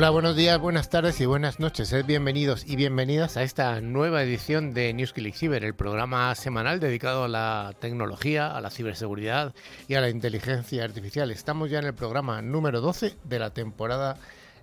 [0.00, 1.88] Hola, buenos días, buenas tardes y buenas noches.
[1.88, 6.80] Sed bienvenidos y bienvenidas a esta nueva edición de News Click Cyber, el programa semanal
[6.80, 9.54] dedicado a la tecnología, a la ciberseguridad
[9.88, 11.30] y a la inteligencia artificial.
[11.30, 14.16] Estamos ya en el programa número 12 de la temporada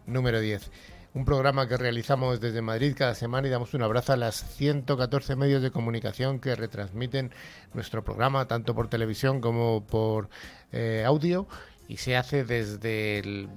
[0.07, 0.71] número 10.
[1.13, 5.35] Un programa que realizamos desde Madrid cada semana y damos un abrazo a las 114
[5.35, 7.31] medios de comunicación que retransmiten
[7.75, 10.29] nuestro programa, tanto por televisión como por
[10.71, 11.47] eh, audio
[11.87, 13.47] y se hace desde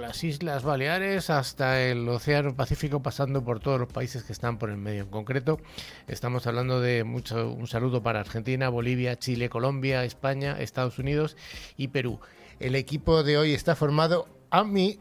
[0.00, 4.70] las Islas Baleares hasta el Océano Pacífico, pasando por todos los países que están por
[4.70, 5.02] el medio.
[5.02, 5.60] En concreto,
[6.08, 11.36] estamos hablando de mucho, un saludo para Argentina, Bolivia, Chile, Colombia, España, Estados Unidos
[11.76, 12.20] y Perú.
[12.58, 14.98] El equipo de hoy está formado a mi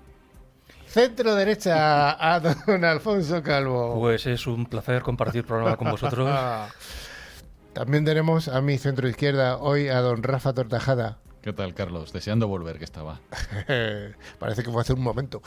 [0.85, 3.99] centro derecha, a don Alfonso Calvo.
[3.99, 6.29] Pues es un placer compartir programa con vosotros.
[7.73, 11.19] También tenemos a mi centro izquierda hoy a don Rafa Tortajada.
[11.41, 12.11] ¿Qué tal, Carlos?
[12.11, 13.21] Deseando volver que estaba.
[14.39, 15.41] Parece que fue hace un momento.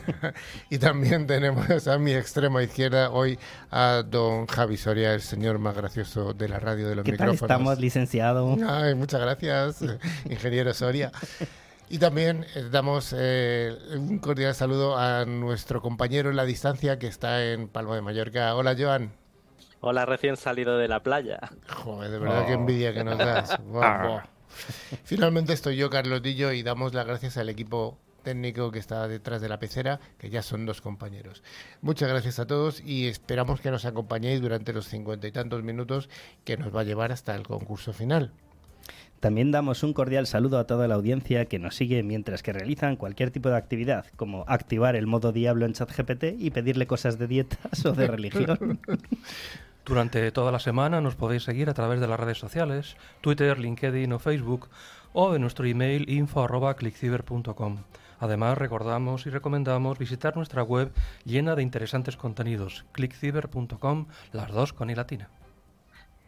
[0.70, 3.36] y también tenemos a mi extrema izquierda hoy
[3.72, 7.40] a don Javi Soria, el señor más gracioso de la radio de los ¿Qué micrófonos.
[7.40, 8.56] Tal estamos, licenciado?
[8.64, 9.84] Ay, muchas gracias,
[10.30, 11.10] ingeniero Soria.
[11.90, 17.08] Y también eh, damos eh, un cordial saludo a nuestro compañero en la distancia que
[17.08, 18.54] está en Palma de Mallorca.
[18.54, 19.10] Hola, Joan.
[19.80, 21.40] Hola, recién salido de la playa.
[21.68, 22.46] Joder, de verdad oh.
[22.46, 23.58] qué envidia que nos das.
[23.64, 24.37] Buah, buah.
[25.04, 29.40] Finalmente estoy yo, Carlos Dillo, y damos las gracias al equipo técnico que está detrás
[29.40, 31.42] de la pecera, que ya son dos compañeros.
[31.80, 36.08] Muchas gracias a todos y esperamos que nos acompañéis durante los cincuenta y tantos minutos
[36.44, 38.32] que nos va a llevar hasta el concurso final.
[39.20, 42.96] También damos un cordial saludo a toda la audiencia que nos sigue mientras que realizan
[42.96, 47.26] cualquier tipo de actividad, como activar el modo diablo en ChatGPT y pedirle cosas de
[47.26, 48.80] dietas o de religión.
[49.88, 54.12] Durante toda la semana nos podéis seguir a través de las redes sociales, Twitter, LinkedIn
[54.12, 54.68] o Facebook,
[55.14, 57.78] o en nuestro email info.clickciber.com.
[58.20, 60.92] Además, recordamos y recomendamos visitar nuestra web
[61.24, 65.30] llena de interesantes contenidos, clickciber.com, las dos con i latina.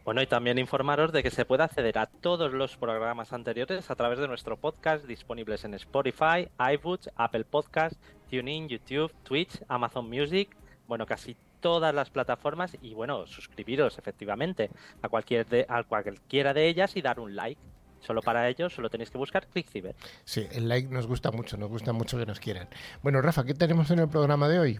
[0.05, 3.95] Bueno, y también informaros de que se puede acceder a todos los programas anteriores a
[3.95, 7.99] través de nuestro podcast disponibles en Spotify, iBooks, Apple Podcasts,
[8.31, 10.49] TuneIn, YouTube, Twitch, Amazon Music,
[10.87, 14.69] bueno, casi todas las plataformas y bueno, suscribiros efectivamente
[15.01, 17.61] a, cualquier de, a cualquiera de ellas y dar un like.
[18.01, 19.95] Solo para ello solo tenéis que buscar ClickCiber.
[20.25, 22.67] Sí, el like nos gusta mucho, nos gusta mucho que nos quieran.
[23.03, 24.79] Bueno, Rafa, ¿qué tenemos en el programa de hoy?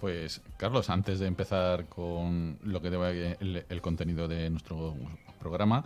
[0.00, 4.96] Pues, Carlos, antes de empezar con lo que debe el, el contenido de nuestro
[5.38, 5.84] programa,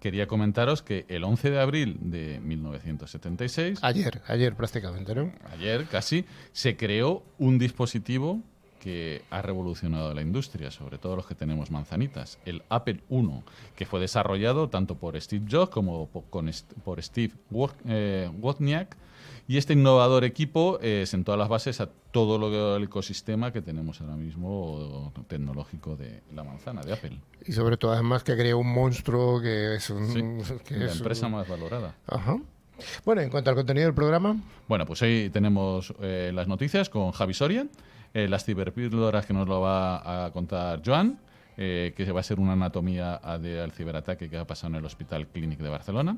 [0.00, 3.78] quería comentaros que el 11 de abril de 1976...
[3.82, 5.32] Ayer, ayer prácticamente, ¿no?
[5.52, 8.42] Ayer casi, se creó un dispositivo
[8.80, 12.38] que ha revolucionado la industria, sobre todo los que tenemos manzanitas.
[12.44, 13.28] El Apple I,
[13.76, 17.34] que fue desarrollado tanto por Steve Jobs como por Steve
[17.86, 18.96] eh, Wozniak.
[19.46, 23.60] Y este innovador equipo eh, sentó a las bases a todo lo, el ecosistema que
[23.60, 27.18] tenemos ahora mismo tecnológico de la manzana, de Apple.
[27.44, 31.96] Y sobre todo, además, que creó un monstruo que es, un, la empresa más valorada.
[32.06, 32.38] Ajá.
[33.04, 34.36] Bueno, en cuanto al contenido del programa.
[34.68, 37.66] Bueno, pues hoy tenemos eh, las noticias con Javi Soria
[38.14, 41.18] eh, las ciberpíldoras que nos lo va a contar Joan,
[41.56, 45.26] eh, que va a ser una anatomía del ciberataque que ha pasado en el Hospital
[45.28, 46.16] Clínic de Barcelona,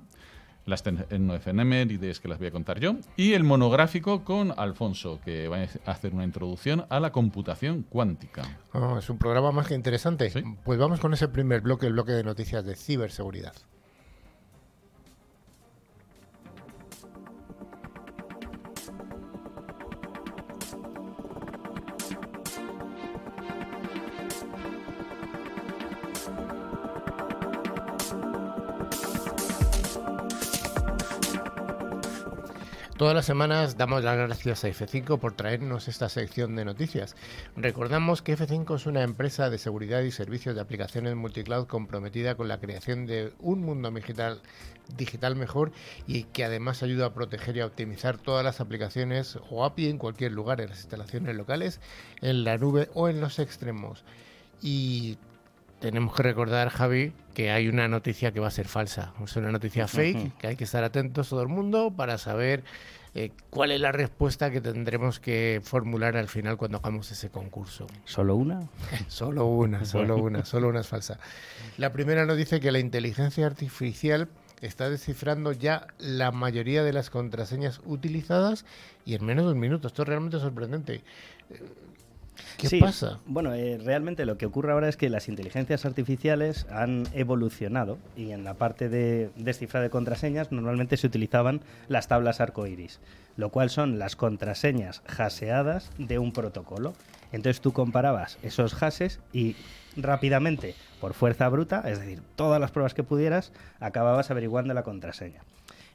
[0.64, 5.58] las efemérides que las voy a contar yo, y el monográfico con Alfonso, que va
[5.58, 8.58] a hacer una introducción a la computación cuántica.
[8.72, 10.32] Oh, es un programa más que interesante.
[10.64, 13.54] Pues vamos con ese primer bloque, el bloque de noticias de ciberseguridad.
[33.02, 37.16] Todas las semanas damos las gracias a F5 por traernos esta sección de noticias.
[37.56, 42.46] Recordamos que F5 es una empresa de seguridad y servicios de aplicaciones multicloud comprometida con
[42.46, 44.40] la creación de un mundo digital,
[44.96, 45.72] digital mejor
[46.06, 49.98] y que además ayuda a proteger y a optimizar todas las aplicaciones o API en
[49.98, 51.80] cualquier lugar, en las instalaciones locales,
[52.20, 54.04] en la nube o en los extremos.
[54.62, 55.18] Y
[55.82, 59.12] tenemos que recordar, Javi, que hay una noticia que va a ser falsa.
[59.22, 62.62] Es una noticia fake, que hay que estar atentos todo el mundo para saber
[63.16, 67.88] eh, cuál es la respuesta que tendremos que formular al final cuando hagamos ese concurso.
[68.04, 68.68] ¿Solo una?
[69.08, 71.18] solo una, solo una, solo una es falsa.
[71.78, 74.28] La primera nos dice que la inteligencia artificial
[74.60, 78.64] está descifrando ya la mayoría de las contraseñas utilizadas
[79.04, 79.88] y en menos de un minuto.
[79.88, 81.02] Esto es realmente sorprendente
[82.58, 83.20] ¿Qué Sí, pasa?
[83.26, 88.30] Bueno, eh, realmente lo que ocurre ahora es que las inteligencias artificiales han evolucionado y
[88.30, 93.00] en la parte de descifrado de contraseñas normalmente se utilizaban las tablas arcoiris,
[93.36, 96.94] lo cual son las contraseñas haseadas de un protocolo.
[97.32, 99.56] Entonces tú comparabas esos hashes y
[99.96, 105.42] rápidamente, por fuerza bruta, es decir, todas las pruebas que pudieras, acababas averiguando la contraseña.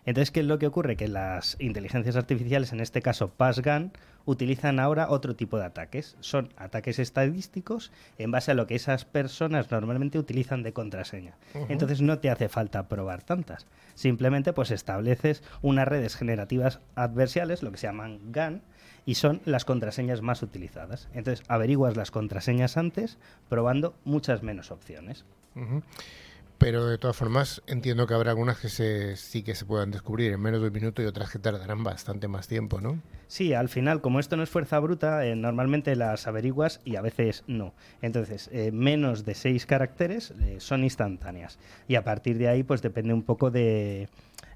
[0.07, 0.95] Entonces, ¿qué es lo que ocurre?
[0.95, 3.92] Que las inteligencias artificiales, en este caso PassGAN,
[4.24, 6.15] utilizan ahora otro tipo de ataques.
[6.21, 11.36] Son ataques estadísticos en base a lo que esas personas normalmente utilizan de contraseña.
[11.68, 13.68] Entonces no te hace falta probar tantas.
[13.95, 18.62] Simplemente pues estableces unas redes generativas adversariales, lo que se llaman GAN,
[19.06, 21.09] y son las contraseñas más utilizadas.
[21.13, 23.18] Entonces averiguas las contraseñas antes
[23.50, 25.25] probando muchas menos opciones.
[26.57, 30.33] Pero de todas formas, entiendo que habrá algunas que se, sí que se puedan descubrir
[30.33, 33.00] en menos de un minuto y otras que tardarán bastante más tiempo, ¿no?
[33.27, 37.01] Sí, al final, como esto no es fuerza bruta, eh, normalmente las averiguas y a
[37.01, 37.74] veces no.
[38.01, 41.59] Entonces, eh, menos de seis caracteres eh, son instantáneas.
[41.88, 44.09] Y a partir de ahí, pues depende un poco de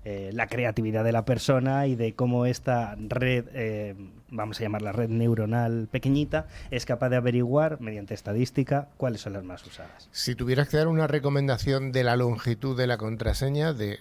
[0.03, 3.95] eh, la creatividad de la persona y de cómo esta red, eh,
[4.30, 9.44] vamos a llamarla red neuronal pequeñita, es capaz de averiguar mediante estadística cuáles son las
[9.44, 10.09] más usadas.
[10.12, 14.00] Si tuvieras que dar una recomendación de la longitud de la contraseña, de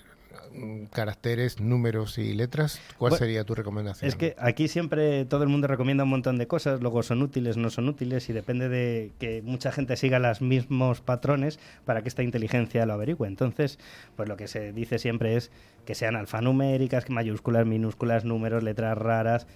[0.92, 4.08] caracteres, números y letras, ¿cuál Bueno, sería tu recomendación?
[4.08, 7.56] Es que aquí siempre todo el mundo recomienda un montón de cosas, luego son útiles,
[7.56, 12.08] no son útiles y depende de que mucha gente siga los mismos patrones para que
[12.08, 13.28] esta inteligencia lo averigüe.
[13.28, 13.78] Entonces,
[14.16, 15.50] pues lo que se dice siempre es
[15.84, 19.46] que sean alfanuméricas, que mayúsculas, minúsculas, números, letras raras.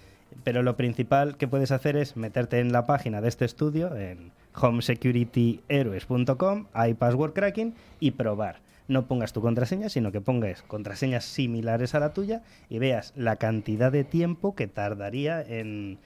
[0.43, 4.33] Pero lo principal que puedes hacer es meterte en la página de este estudio, en
[4.55, 8.64] homesecurityheroes.com, hay password cracking y probar.
[8.87, 13.37] No pongas tu contraseña, sino que pongas contraseñas similares a la tuya y veas la
[13.37, 15.99] cantidad de tiempo que tardaría en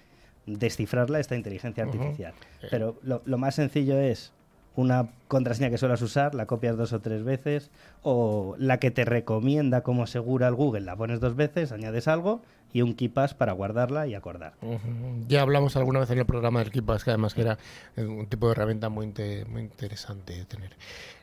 [0.47, 2.35] descifrarla esta inteligencia artificial.
[2.71, 4.33] Pero lo, lo más sencillo es
[4.77, 7.71] una contraseña que suelas usar, la copias dos o tres veces,
[8.03, 12.43] o la que te recomienda como segura el Google, la pones dos veces, añades algo
[12.73, 14.55] y un KeePass para guardarla y acordar.
[15.27, 17.59] Ya hablamos alguna vez en el programa del Keepass, que además que era
[17.97, 20.77] un tipo de herramienta muy interesante de tener.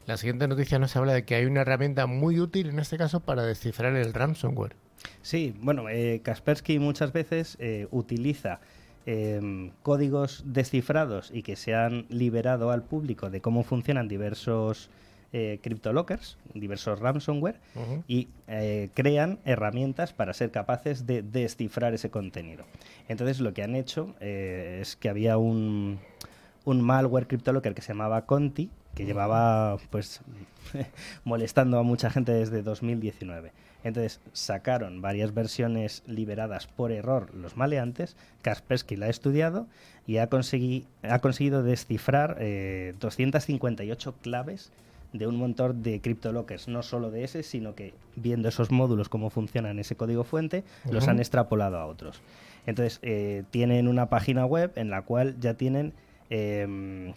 [0.06, 3.22] La siguiente noticia nos habla de que hay una herramienta muy útil en este caso
[3.22, 4.76] para descifrar el ransomware.
[5.22, 8.60] Sí, bueno, eh, Kaspersky muchas veces eh, utiliza
[9.06, 14.90] em, códigos descifrados y que se han liberado al público de cómo funcionan diversos
[15.34, 17.60] eh, cryptolockers, diversos ransomware,
[18.08, 22.64] y eh, crean herramientas para ser capaces de descifrar ese contenido.
[23.08, 26.00] Entonces lo que han hecho eh, es que había un,
[26.64, 30.22] un malware CryptoLocker que se llamaba Conti, que llevaba pues
[31.24, 33.52] molestando a mucha gente desde 2019.
[33.84, 39.68] Entonces sacaron varias versiones liberadas por error los maleantes, Kaspersky la ha estudiado
[40.08, 44.72] y ha, consegui- ha conseguido descifrar eh, 258 claves
[45.18, 49.30] de un montón de CryptoLockers, no solo de ese, sino que viendo esos módulos, cómo
[49.30, 52.22] funcionan ese código fuente, los han extrapolado a otros.
[52.66, 55.94] Entonces, eh, tienen una página web en la cual ya tienen
[56.30, 57.14] em,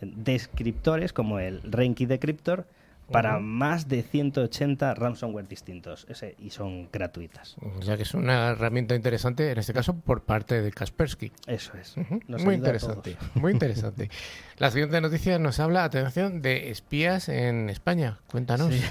[0.00, 2.66] descriptores como el Renki Decryptor
[3.10, 7.56] para más de 180 ransomware distintos ese, y son gratuitas.
[7.78, 11.32] O sea que es una herramienta interesante, en este caso por parte de Kaspersky.
[11.46, 11.96] Eso es.
[11.96, 12.20] Ujú.
[12.26, 14.10] Nos Muy interesante, muy interesante.
[14.58, 18.18] La siguiente noticia nos habla, atención, de espías en España.
[18.30, 18.74] Cuéntanos.
[18.74, 18.82] Sí.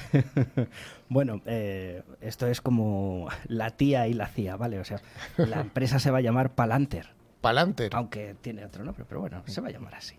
[1.09, 4.79] bueno, eh, esto es como la tía y la CIA, ¿vale?
[4.79, 5.01] O sea,
[5.37, 7.07] la empresa se va a llamar Palantir.
[7.41, 7.91] Palantir.
[7.93, 10.15] aunque tiene otro nombre, pero bueno, se va a llamar así.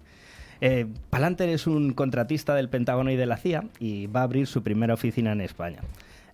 [0.61, 4.47] Eh, Palantir es un contratista del Pentágono y de la CIA y va a abrir
[4.47, 5.81] su primera oficina en España.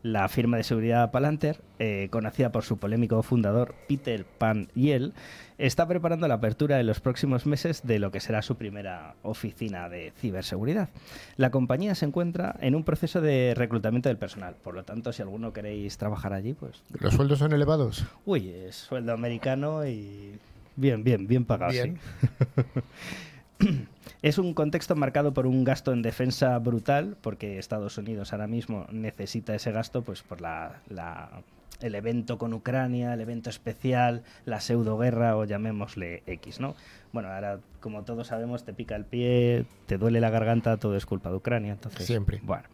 [0.02, 5.12] La firma de seguridad Palantir, eh, conocida por su polémico fundador Peter Pan Yell,
[5.58, 9.88] está preparando la apertura en los próximos meses de lo que será su primera oficina
[9.88, 10.88] de ciberseguridad.
[11.36, 15.22] La compañía se encuentra en un proceso de reclutamiento del personal, por lo tanto, si
[15.22, 18.04] alguno queréis trabajar allí, pues, ¿Los sueldos son elevados?
[18.24, 20.32] uy, es sueldo americano y
[20.74, 21.72] bien, bien, bien pagado.
[21.72, 21.94] sí.
[24.22, 28.86] Es un contexto marcado por un gasto en defensa brutal, porque Estados Unidos ahora mismo
[28.92, 31.42] necesita ese gasto pues por la, la-
[31.80, 36.76] el evento con Ucrania, el evento especial, la pseudoguerra o llamémosle X, ¿no?
[37.12, 41.06] Bueno, ahora como todos sabemos te pica el pie, te duele la garganta, todo es
[41.06, 42.38] culpa de Ucrania, entonces Siempre.
[42.44, 42.64] Bueno.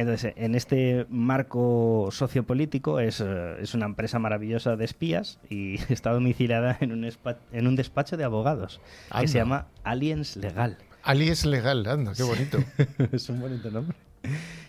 [0.00, 6.10] Entonces, en este marco sociopolítico es, eh, es una empresa maravillosa de espías y está
[6.12, 7.12] domiciliada en un,
[7.52, 8.80] en un despacho de abogados
[9.20, 10.78] que se llama Aliens Legal.
[11.02, 12.58] Ali es legal, anda, qué bonito.
[13.12, 13.94] es un bonito nombre.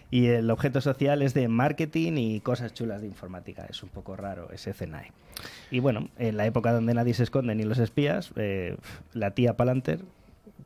[0.09, 3.65] Y el objeto social es de marketing y cosas chulas de informática.
[3.69, 5.13] Es un poco raro ese CNAE.
[5.71, 8.75] Y bueno, en la época donde nadie se esconde ni los espías, eh,
[9.13, 10.03] la tía Palantir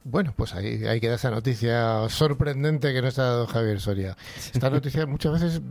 [0.05, 4.15] bueno, pues ahí, queda esa noticia sorprendente que nos ha dado Javier Soria.
[4.53, 5.62] Esta noticia muchas veces,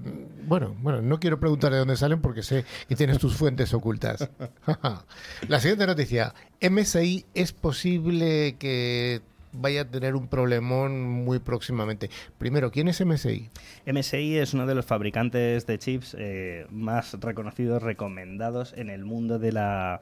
[0.49, 4.29] bueno, bueno, no quiero preguntar de dónde salen porque sé que tienes tus fuentes ocultas.
[5.49, 9.23] La siguiente noticia, MSI es posible que
[9.53, 12.11] vaya a tener un problemón muy próximamente.
[12.37, 13.50] Primero, ¿quién es MSI?
[13.87, 19.38] MSI es uno de los fabricantes de chips eh, más reconocidos, recomendados en el mundo
[19.38, 20.00] de la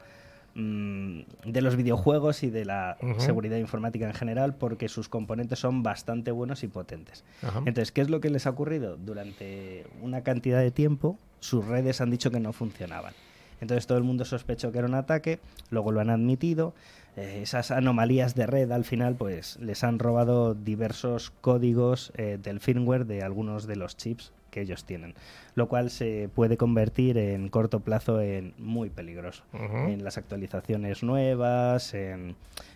[0.55, 5.81] Mm, de los videojuegos y de la seguridad informática en general porque sus componentes son
[5.81, 7.23] bastante buenos y potentes.
[7.65, 8.97] Entonces, ¿qué es lo que les ha ocurrido?
[8.97, 13.15] Durante una cantidad de tiempo, sus redes han dicho que no funcionaban.
[13.61, 15.39] Entonces todo el mundo sospechó que era un ataque,
[15.71, 16.75] luego lo han admitido.
[17.15, 22.59] Eh, esas anomalías de red al final pues les han robado diversos códigos eh, del
[22.59, 25.15] firmware de algunos de los chips que ellos tienen,
[25.55, 29.43] lo cual se puede convertir en corto plazo en muy peligroso.
[29.51, 32.35] En las actualizaciones nuevas, en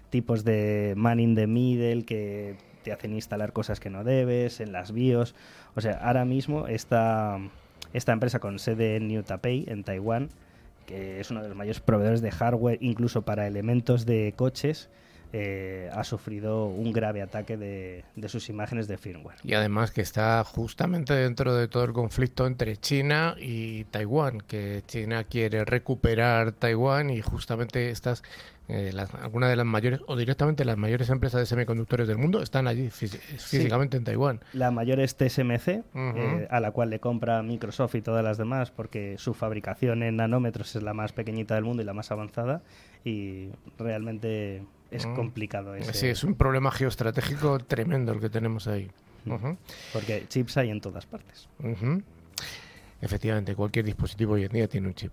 [0.10, 4.72] tipos de man in the middle que te hacen instalar cosas que no debes, en
[4.72, 5.36] las BIOS.
[5.76, 7.38] O sea, ahora mismo esta,
[7.94, 10.30] esta empresa con sede en New Taipei, en Taiwán,
[10.88, 14.90] que es uno de los mayores proveedores de hardware, incluso para elementos de coches,
[15.34, 19.38] eh, ha sufrido un grave ataque de, sus imágenes de firmware.
[19.44, 24.84] Y además que está justamente dentro de todo el conflicto entre China y Taiwán, que
[24.88, 28.24] China quiere recuperar Taiwán y justamente estas
[28.70, 28.92] eh,
[29.22, 32.90] algunas de las mayores o directamente las mayores empresas de semiconductores del mundo están allí
[32.90, 34.42] físicamente en Taiwán.
[34.52, 38.72] La mayor es TSMC, eh, a la cual le compra Microsoft y todas las demás
[38.72, 42.62] porque su fabricación en nanómetros es la más pequeñita del mundo y la más avanzada
[43.06, 45.16] y realmente es mm.
[45.16, 45.76] complicado.
[45.76, 45.94] Ese...
[45.94, 48.90] Sí, es un problema geoestratégico tremendo el que tenemos ahí.
[49.26, 49.54] Mm.
[49.94, 51.50] Porque chips hay en todas partes.
[53.02, 55.12] Efectivamente, cualquier dispositivo hoy en día tiene un chip.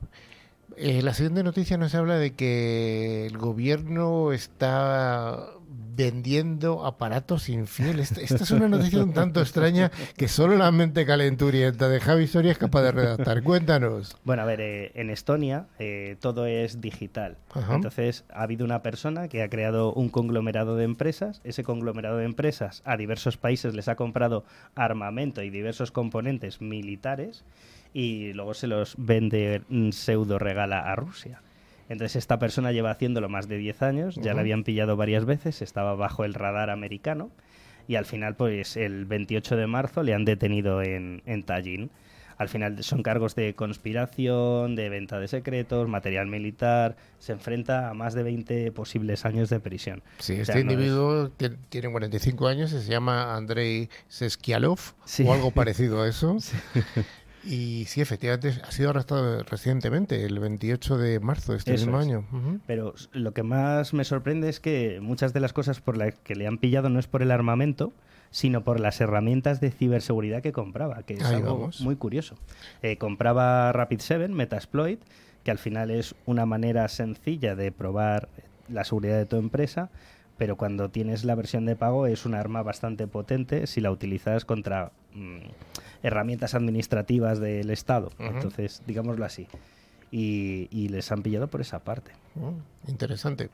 [0.77, 5.51] Eh, la siguiente noticia nos habla de que el gobierno está
[5.97, 8.13] vendiendo aparatos infieles.
[8.13, 12.53] Esta es una noticia un tanto extraña que solo la mente calenturienta de Javi Soria
[12.53, 13.43] es capaz de redactar.
[13.43, 14.17] Cuéntanos.
[14.25, 17.37] Bueno, a ver, eh, en Estonia eh, todo es digital.
[17.71, 21.41] Entonces ha habido una persona que ha creado un conglomerado de empresas.
[21.45, 27.45] Ese conglomerado de empresas a diversos países les ha comprado armamento y diversos componentes militares
[27.93, 31.41] y luego se los vende, mm, pseudo regala a Rusia.
[31.89, 35.63] Entonces esta persona lleva haciéndolo más de 10 años, ya la habían pillado varias veces,
[35.63, 37.31] estaba bajo el radar americano
[37.87, 41.91] y al final pues el 28 de marzo le han detenido en, en Tallinn.
[42.37, 46.97] Al final son cargos de conspiración, de venta de secretos, material militar.
[47.21, 50.03] Se enfrenta a más de 20 posibles años de prisión.
[50.19, 51.31] Sí, este individuo
[51.69, 54.81] tiene 45 años, se llama Andrei Seskialov
[55.25, 56.37] o algo parecido a eso.
[57.47, 62.25] Y sí, efectivamente, ha sido arrestado recientemente, el 28 de marzo de este mismo año.
[62.67, 66.35] Pero lo que más me sorprende es que muchas de las cosas por las que
[66.35, 67.93] le han pillado no es por el armamento,
[68.31, 72.37] sino por las herramientas de ciberseguridad que compraba, que es algo muy curioso.
[72.83, 75.01] Eh, compraba Rapid7, Metasploit,
[75.45, 78.29] que al final es una manera sencilla de probar
[78.69, 79.91] la seguridad de tu empresa,
[80.39, 84.45] pero cuando tienes la versión de pago es un arma bastante potente si la utilizas
[84.45, 85.39] contra mm,
[86.03, 88.11] herramientas administrativas del Estado.
[88.19, 89.47] Entonces, digámoslo así.
[90.11, 92.13] Y, y, les han pillado por esa parte.
[92.35, 93.51] Mm, interesante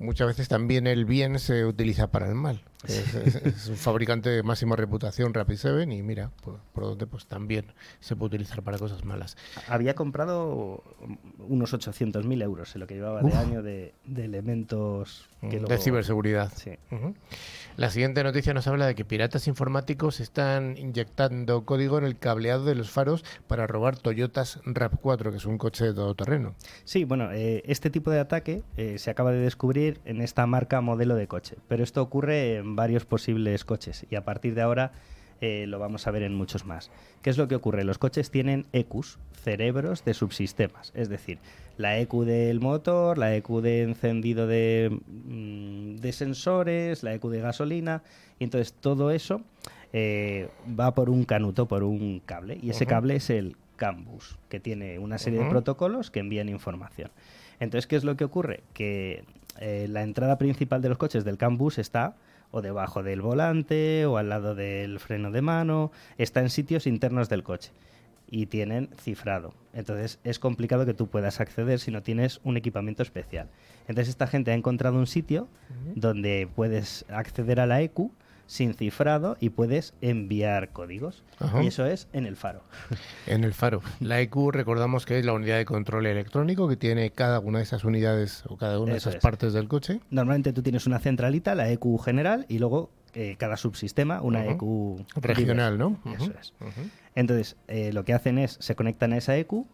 [0.00, 2.62] muchas veces también el bien se utiliza para el mal.
[2.88, 7.66] Es, un fabricante de máxima reputación, Rapid7, y mira, por, por, donde pues también
[8.00, 9.36] se puede utilizar para cosas malas.
[9.68, 10.82] Había comprado
[11.38, 15.28] unos 800.000 euros en lo que llevaba de año de, elementos...
[15.42, 16.50] de ciberseguridad.
[16.56, 16.72] Sí.
[17.76, 22.64] La siguiente noticia nos habla de que piratas informáticos están inyectando código en el cableado
[22.64, 26.54] de los faros para robar Toyotas RAP4, que es un coche de todoterreno.
[26.84, 30.80] Sí, bueno, eh, este tipo de ataque eh, se acaba de descubrir en esta marca
[30.80, 34.92] modelo de coche, pero esto ocurre en varios posibles coches y a partir de ahora
[35.40, 36.90] eh, lo vamos a ver en muchos más.
[37.22, 37.84] ¿Qué es lo que ocurre?
[37.84, 41.38] Los coches tienen EQs, cerebros de subsistemas, es decir,
[41.78, 48.02] la EQ del motor, la EQ de encendido mm, de, sensores, la EQ de gasolina,
[48.38, 49.40] y entonces todo eso
[49.92, 54.36] eh, va por un canuto, por un cable, y ese cable es el CAN bus,
[54.50, 57.10] que tiene una serie de protocolos que envían información.
[57.60, 58.62] Entonces, ¿qué es lo que ocurre?
[58.74, 59.24] Que
[59.58, 62.14] eh, la entrada principal de los coches del CAN bus está
[62.50, 67.28] o debajo del volante o al lado del freno de mano, está en sitios internos
[67.28, 67.72] del coche
[68.30, 69.54] y tienen cifrado.
[69.72, 73.48] Entonces es complicado que tú puedas acceder si no tienes un equipamiento especial.
[73.88, 75.48] Entonces esta gente ha encontrado un sitio
[75.94, 78.10] donde puedes acceder a la EQ
[78.50, 81.22] sin cifrado y puedes enviar códigos.
[81.38, 81.62] Ajá.
[81.62, 82.62] Y eso es en el faro.
[83.28, 83.80] En el faro.
[84.00, 87.64] La EQ recordamos que es la unidad de control electrónico que tiene cada una de
[87.64, 89.22] esas unidades o cada una de Eso esas es.
[89.22, 90.00] partes del coche.
[90.10, 94.44] Normalmente tú tienes una centralita, la EQ general, y luego eh, cada subsistema una.
[94.44, 96.00] EQ Regional, ¿no?
[96.18, 96.52] Eso es.
[97.14, 99.64] Entonces, eh, lo que hacen es, se conectan a esa EQ,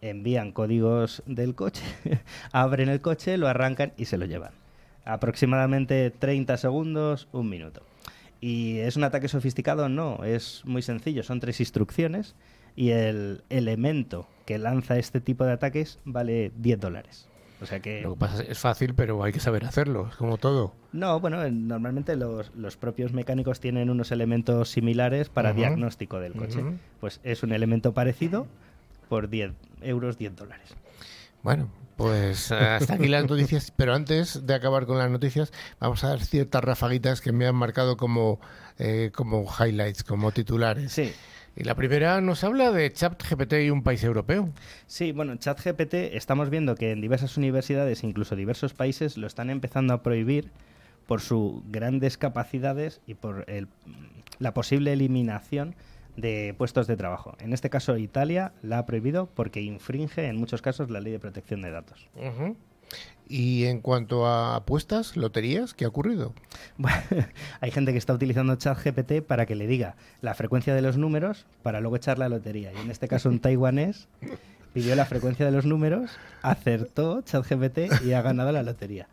[0.00, 1.82] envían códigos del coche,
[2.52, 4.52] abren el coche, lo arrancan y se lo llevan.
[5.04, 7.82] Aproximadamente 30 segundos, un minuto.
[8.42, 9.88] ¿Y es un ataque sofisticado?
[9.88, 12.34] No, es muy sencillo, son tres instrucciones
[12.74, 17.28] y el elemento que lanza este tipo de ataques vale 10 dólares.
[17.60, 18.02] O sea que...
[18.02, 20.74] Lo que pasa es es fácil, pero hay que saber hacerlo, es como todo.
[20.92, 26.32] No, bueno, eh, normalmente los, los propios mecánicos tienen unos elementos similares para diagnóstico del
[26.32, 26.64] coche.
[26.98, 28.48] Pues es un elemento parecido
[29.08, 30.74] por 10 euros, 10 dólares.
[31.42, 36.04] Bueno, pues eh, hasta aquí las noticias, pero antes de acabar con las noticias, vamos
[36.04, 38.40] a dar ciertas rafaguitas que me han marcado como,
[38.78, 40.92] eh, como highlights, como titulares.
[40.92, 41.12] Sí,
[41.56, 44.48] Y la primera nos habla de ChatGPT y un país europeo.
[44.86, 49.92] sí, bueno, ChatGPT estamos viendo que en diversas universidades, incluso diversos países, lo están empezando
[49.94, 50.50] a prohibir
[51.06, 53.68] por sus grandes capacidades y por el-
[54.38, 55.74] la posible eliminación
[56.16, 57.36] de puestos de trabajo.
[57.40, 61.18] En este caso, Italia la ha prohibido porque infringe en muchos casos la ley de
[61.18, 62.08] protección de datos.
[63.28, 66.34] Y en cuanto a apuestas, loterías, ¿qué ha ocurrido?
[66.76, 66.98] Bueno,
[67.60, 71.46] Hay gente que está utilizando ChatGPT para que le diga la frecuencia de los números
[71.62, 72.72] para luego echar la lotería.
[72.72, 74.08] Y en este caso un taiwanés
[74.74, 76.10] pidió la frecuencia de los números,
[76.42, 79.08] acertó ChatGPT y ha ganado la lotería.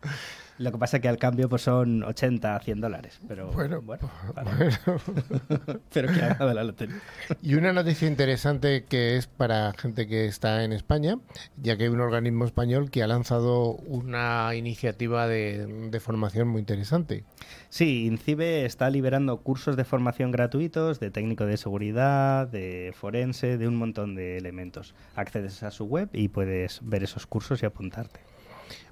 [0.60, 3.18] Lo que pasa que al cambio pues son 80 a 100 dólares.
[3.26, 4.50] Pero Bueno, bueno, vale.
[5.90, 6.96] pero que ha ganado la lotería.
[7.40, 11.16] Y una noticia interesante que es para gente que está en España,
[11.56, 16.60] ya que hay un organismo español que ha lanzado una iniciativa de, de formación muy
[16.60, 17.24] interesante.
[17.70, 23.66] Sí, INCIBE está liberando cursos de formación gratuitos de técnico de seguridad, de forense, de
[23.66, 24.94] un montón de elementos.
[25.14, 28.20] Accedes a su web y puedes ver esos cursos y apuntarte.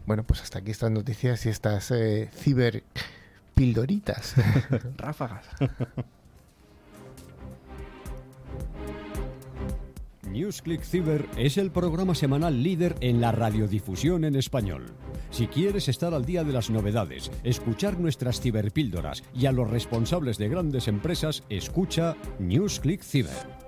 [0.09, 2.83] Bueno, pues hasta aquí estas noticias y estas eh, ciber
[3.55, 4.37] pildoritas.
[4.97, 5.45] Ráfagas.
[10.23, 14.87] NewsClick Cyber es el programa semanal líder en la radiodifusión en español.
[15.31, 20.39] Si quieres estar al día de las novedades, escuchar nuestras ciberpíldoras y a los responsables
[20.39, 23.68] de grandes empresas, escucha NewsClick Cyber.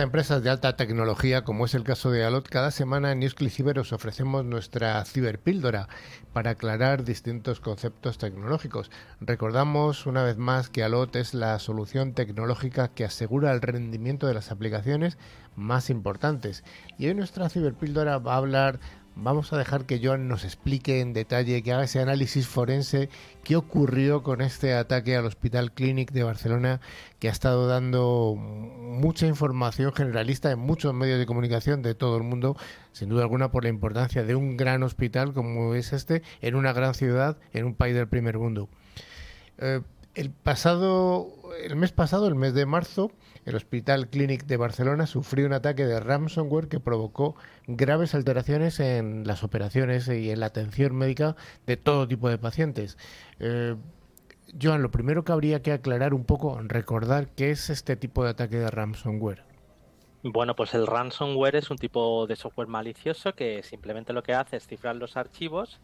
[0.00, 3.52] A empresas de alta tecnología, como es el caso de Alot, cada semana en Newsclick
[3.52, 5.88] Cyber os ofrecemos nuestra ciberpíldora
[6.32, 8.90] para aclarar distintos conceptos tecnológicos.
[9.20, 14.34] Recordamos una vez más que Alot es la solución tecnológica que asegura el rendimiento de
[14.34, 15.18] las aplicaciones
[15.54, 16.64] más importantes.
[16.96, 18.80] Y hoy nuestra ciberpíldora va a hablar
[19.16, 23.10] Vamos a dejar que Joan nos explique en detalle, que haga ese análisis forense,
[23.44, 26.80] qué ocurrió con este ataque al Hospital Clínic de Barcelona,
[27.18, 32.22] que ha estado dando mucha información generalista en muchos medios de comunicación de todo el
[32.22, 32.56] mundo,
[32.92, 36.72] sin duda alguna por la importancia de un gran hospital como es este, en una
[36.72, 38.68] gran ciudad, en un país del primer mundo.
[39.58, 39.82] Eh,
[40.14, 41.28] el pasado,
[41.62, 43.12] el mes pasado, el mes de marzo,
[43.44, 49.26] el Hospital Clínic de Barcelona sufrió un ataque de ransomware que provocó graves alteraciones en
[49.26, 52.98] las operaciones y en la atención médica de todo tipo de pacientes.
[53.38, 53.76] Eh,
[54.60, 58.30] Joan, lo primero que habría que aclarar un poco, recordar qué es este tipo de
[58.30, 59.44] ataque de ransomware.
[60.22, 64.56] Bueno, pues el ransomware es un tipo de software malicioso que simplemente lo que hace
[64.56, 65.80] es cifrar los archivos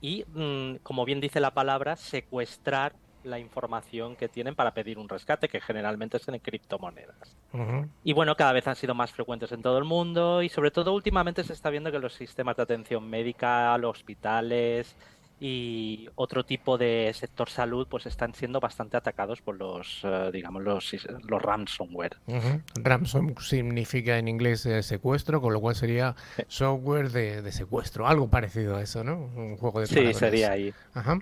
[0.00, 5.08] y, mmm, como bien dice la palabra, secuestrar la información que tienen para pedir un
[5.08, 7.36] rescate, que generalmente es en criptomonedas.
[7.52, 7.88] Uh -huh.
[8.04, 10.92] Y bueno, cada vez han sido más frecuentes en todo el mundo y sobre todo
[10.92, 14.96] últimamente se está viendo que los sistemas de atención médica, los hospitales
[15.40, 20.62] y otro tipo de sector salud pues están siendo bastante atacados por los uh, digamos
[20.62, 20.96] los,
[21.28, 22.16] los ransomware.
[22.26, 22.62] Uh -huh.
[22.76, 26.14] Ransom significa en inglés eh, secuestro, con lo cual sería
[26.46, 29.16] software de, de, secuestro, algo parecido a eso, ¿no?
[29.36, 30.16] Un juego de palabras.
[30.16, 30.72] Sí, sería ahí.
[30.94, 31.18] Ajá.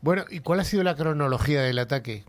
[0.00, 2.24] Bueno, ¿y cuál ha sido la cronología del ataque?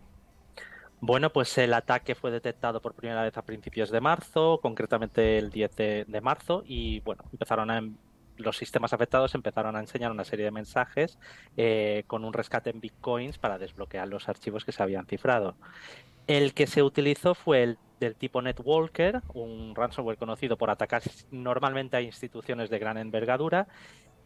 [1.00, 5.50] Bueno, pues el ataque fue detectado por primera vez a principios de marzo, concretamente el
[5.50, 7.80] 10 de, marzo, y bueno, empezaron a,
[8.36, 11.18] los sistemas afectados empezaron a enseñar una serie de mensajes
[11.56, 15.56] eh, con un rescate en bitcoins para desbloquear los archivos que se habían cifrado.
[16.26, 21.96] El que se utilizó fue el del tipo Netwalker, un ransomware conocido por atacar normalmente
[21.96, 23.66] a instituciones de gran envergadura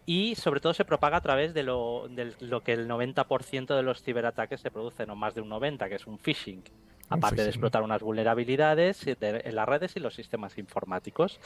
[0.06, 3.82] y sobre todo se propaga a través de lo, de lo que el 90% de
[3.82, 6.62] los ciberataques se producen, o más de un 90%, que es un phishing.
[7.08, 11.38] Aparte de explotar unas vulnerabilidades en las redes y los sistemas informáticos.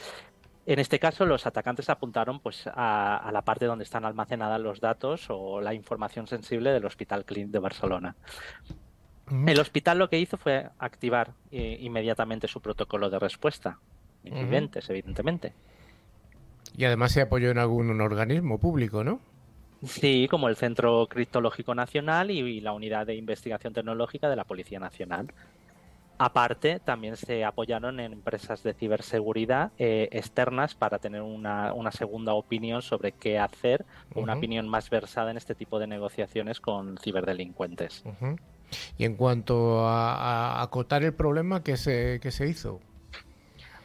[0.65, 5.27] En este caso, los atacantes apuntaron pues, a, la parte donde están almacenados los datos
[5.29, 8.15] o la información sensible del Hospital Clínic de Barcelona.
[9.45, 13.79] El hospital lo que hizo fue activar eh, inmediatamente su protocolo de respuesta.
[14.23, 15.53] Incidentes, evidentemente.
[16.75, 19.19] Y además se apoyó en algún organismo público, ¿no?
[19.85, 24.79] Sí, como el Centro Criptológico Nacional y, la Unidad de Investigación Tecnológica de la Policía
[24.79, 25.31] Nacional.
[26.19, 32.81] Aparte, también se apoyaron en empresas de ciberseguridad eh, externas para tener una, segunda opinión
[32.81, 38.03] sobre qué hacer, una opinión más versada en este tipo de negociaciones con ciberdelincuentes.
[38.97, 42.79] Y en cuanto a, acotar el problema, ¿qué se, qué se hizo?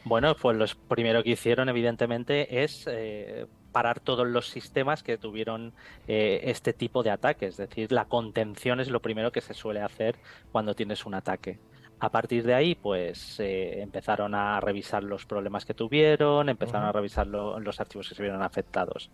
[0.05, 5.73] Bueno, pues lo primero que hicieron, evidentemente, es eh, parar todos los sistemas que tuvieron
[6.07, 7.51] eh, este tipo de ataques.
[7.51, 10.17] Es decir, la contención es lo primero que se suele hacer
[10.51, 11.59] cuando tienes un ataque.
[11.99, 16.91] A partir de ahí, pues eh, empezaron a revisar los problemas que tuvieron, empezaron a
[16.91, 19.09] revisar los archivos que se vieron afectados.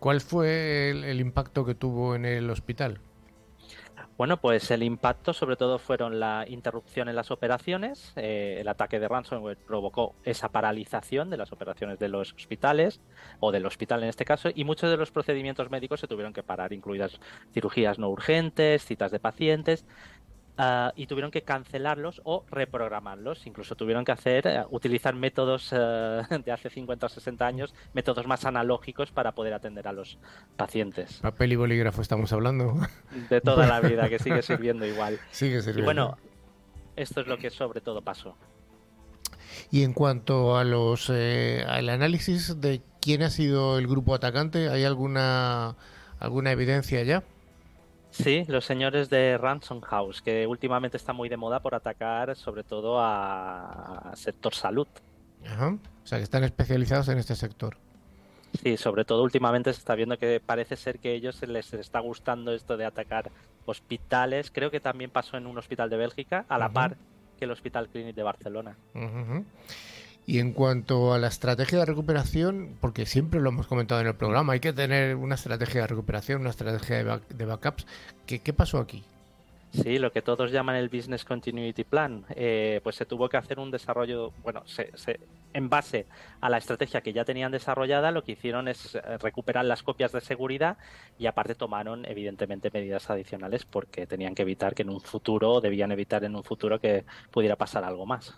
[0.00, 3.00] ¿Cuál fue el impacto que tuvo en el hospital?
[4.18, 8.12] Bueno, pues el impacto sobre todo fueron la interrupción en las operaciones.
[8.16, 13.00] Eh, el ataque de ransomware provocó esa paralización de las operaciones de los hospitales,
[13.38, 16.42] o del hospital en este caso, y muchos de los procedimientos médicos se tuvieron que
[16.42, 17.20] parar, incluidas
[17.54, 19.86] cirugías no urgentes, citas de pacientes,
[20.60, 23.46] Ah, y tuvieron que cancelarlos o reprogramarlos.
[23.46, 28.26] Incluso tuvieron que hacer, eh, utilizar métodos eh, de hace 50 o 60 años, métodos
[28.26, 30.18] más analógicos para poder atender a los
[30.56, 31.20] pacientes.
[31.22, 32.74] Papel y bolígrafo estamos hablando.
[33.30, 35.20] De toda la vida, que sigue sirviendo igual.
[35.30, 35.80] Sigue sirviendo.
[35.80, 36.18] Y bueno,
[36.96, 38.36] esto es lo que sobre todo pasó.
[39.70, 44.70] Y en cuanto a los eh, al análisis de quién ha sido el grupo atacante,
[44.70, 45.76] ¿hay alguna
[46.18, 47.22] alguna evidencia ya?
[48.10, 52.64] Sí, los señores de Ransom House, que últimamente está muy de moda por atacar sobre
[52.64, 54.88] todo a, sector salud.
[55.46, 55.76] Ajá.
[56.04, 57.76] O sea, que están especializados en este sector.
[58.62, 62.00] Sí, sobre todo últimamente se está viendo que parece ser que a ellos les está
[62.00, 63.30] gustando esto de atacar
[63.66, 64.50] hospitales.
[64.50, 66.96] Creo que también pasó en un hospital de Bélgica, a la par
[67.38, 68.76] que el Hospital Clínic de Barcelona.
[70.28, 74.14] Y en cuanto a la estrategia de recuperación, porque siempre lo hemos comentado en el
[74.14, 77.86] programa, hay que tener una estrategia de recuperación, una estrategia de, backups.
[78.26, 79.06] ¿Qué, ¿Qué pasó aquí?
[79.70, 83.58] Sí, lo que todos llaman el Business Continuity Plan, eh, pues se tuvo que hacer
[83.58, 84.90] un desarrollo, bueno, se,
[85.52, 86.06] en base
[86.40, 90.12] a la estrategia que ya tenían desarrollada, lo que hicieron es eh, recuperar las copias
[90.12, 90.78] de seguridad
[91.18, 95.92] y aparte tomaron evidentemente medidas adicionales porque tenían que evitar que en un futuro, debían
[95.92, 98.34] evitar en un futuro que pudiera pasar algo más.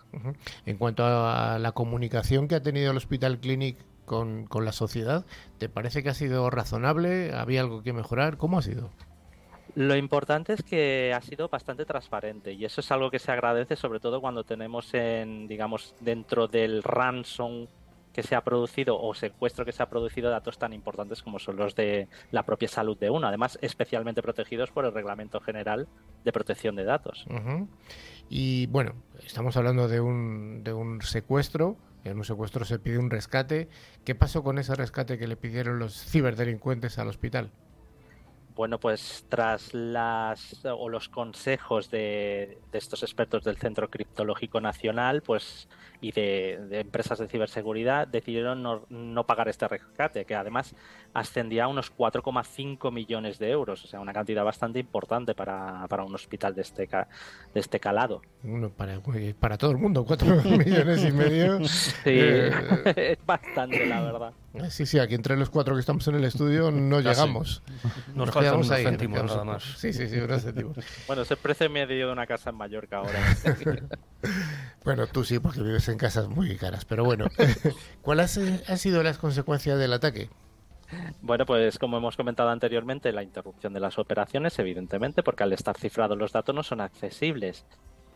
[0.65, 5.25] En cuanto a la comunicación que ha tenido el Hospital Clinic con, con la sociedad,
[5.57, 7.33] ¿te parece que ha sido razonable?
[7.33, 8.37] ¿Había algo que mejorar?
[8.37, 8.91] ¿Cómo ha sido?
[9.75, 13.75] Lo importante es que ha sido bastante transparente y eso es algo que se agradece
[13.75, 17.67] sobre todo cuando tenemos en, digamos, dentro del ransom
[18.13, 21.55] que se ha producido o secuestro que se ha producido datos tan importantes como son
[21.55, 25.87] los de la propia salud de uno, además especialmente protegidos por el Reglamento General
[26.23, 27.25] de Protección de Datos.
[28.29, 33.09] Y bueno, estamos hablando de un, de un secuestro, en un secuestro se pide un
[33.09, 33.69] rescate.
[34.03, 37.51] ¿Qué pasó con ese rescate que le pidieron los ciberdelincuentes al hospital?
[38.55, 45.69] Bueno, pues tras las o los consejos de, estos expertos del Centro Criptológico Nacional, pues
[46.01, 50.75] y de, empresas de ciberseguridad decidieron no, pagar este rescate, que además
[51.13, 56.15] ascendía a unos 4,5 millones de euros, o sea, una cantidad bastante importante para, un
[56.15, 58.21] hospital de este, de este calado.
[58.41, 58.99] Bueno, para,
[59.39, 61.63] para todo el mundo, 4 millones y medio.
[61.65, 62.51] Sí, eh,
[63.19, 64.33] es bastante, la verdad.
[64.69, 67.63] Sí, sí, aquí entre los cuatro que estamos en el estudio no llegamos.
[68.13, 69.63] Nos, quedamos ahí, céntimos nada más.
[69.77, 70.77] Sí, sí, sí, unos céntimos.
[71.07, 73.19] Bueno, es el precio medio de una casa en Mallorca ahora.
[74.83, 77.25] bueno, tú sí, porque vives en casas muy caras, pero bueno.
[78.01, 80.29] ¿Cuáles han sido las consecuencias del ataque?
[81.21, 85.77] Bueno, pues como hemos comentado anteriormente, la interrupción de las operaciones, evidentemente, porque al estar
[85.77, 87.65] cifrados los datos no son accesibles.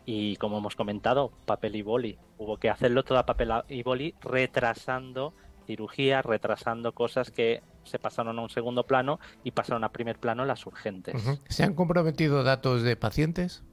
[0.04, 2.18] Y como hemos comentado, papel y boli.
[2.38, 5.34] Hubo que hacerlo todo a papel y boli, retrasando
[5.66, 10.44] cirugía, retrasando cosas que se pasaron a un segundo plano y pasaron a primer plano
[10.44, 11.14] las urgentes.
[11.48, 13.64] ¿Se han comprometido datos de pacientes?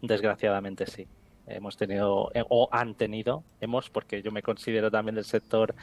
[0.00, 1.08] Desgraciadamente sí.
[1.56, 5.74] Hemos tenido, eh, o han tenido, hemos, porque yo me considero también del sector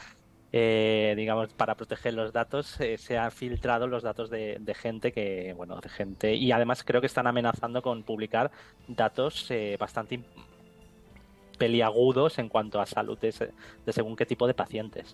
[0.53, 5.53] eh, digamos, para proteger los datos, eh, se han filtrado los datos de, gente que,
[5.53, 8.49] bueno, de gente, y además creo que están amenazando con publicar
[8.87, 10.21] datos bastante
[11.57, 13.33] peliagudos en cuanto a salud de,
[13.91, 15.13] según qué tipo de pacientes.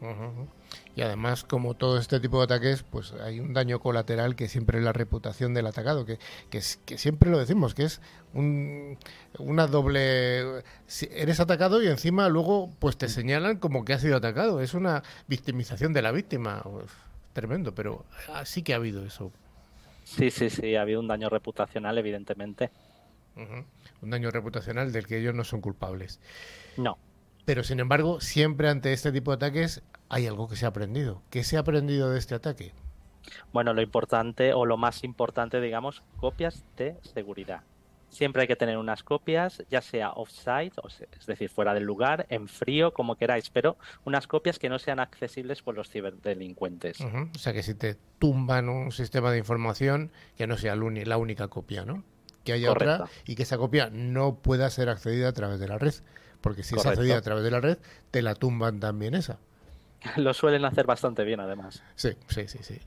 [0.95, 4.79] Y además, como todo este tipo de ataques, pues hay un daño colateral que siempre
[4.79, 8.01] es la reputación del atacado, que, que, que siempre lo decimos, que es
[8.33, 8.97] un,
[9.39, 10.63] una doble...
[11.11, 14.61] eres atacado y encima luego pues te señalan como que has sido atacado.
[14.61, 16.63] Es una victimización de la víctima.
[17.33, 18.05] tremendo, pero
[18.45, 19.31] sí que ha habido eso.
[20.03, 22.69] Sí, sí, sí, ha habido un daño reputacional, evidentemente.
[23.35, 26.19] Un daño reputacional del que ellos no son culpables.
[26.77, 26.97] No.
[27.45, 31.21] Pero sin embargo, siempre ante este tipo de ataques hay algo que se ha aprendido.
[31.29, 32.73] ¿Qué se ha aprendido de este ataque?
[33.51, 37.63] Bueno, lo importante o lo más importante, digamos, copias de seguridad.
[38.09, 40.71] Siempre hay que tener unas copias, ya sea offside,
[41.19, 44.99] es decir, fuera del lugar, en frío, como queráis, pero unas copias que no sean
[44.99, 47.01] accesibles por los ciberdelincuentes.
[47.01, 51.47] O sea, que si te tumban un sistema de información, que no sea la única
[51.47, 52.03] copia, ¿no?
[52.43, 55.77] Que haya otra y que esa copia no pueda ser accedida a través de la
[55.77, 55.93] red.
[56.41, 57.77] Porque si es accedida a través de la red,
[58.11, 59.39] te la tumban también esa.
[60.17, 61.81] Lo suelen hacer bastante bien, además.
[61.95, 62.79] Sí, sí, sí, sí.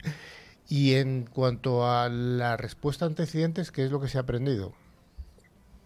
[0.69, 4.73] Y en cuanto a la respuesta ante incidentes, ¿qué es lo que se ha aprendido?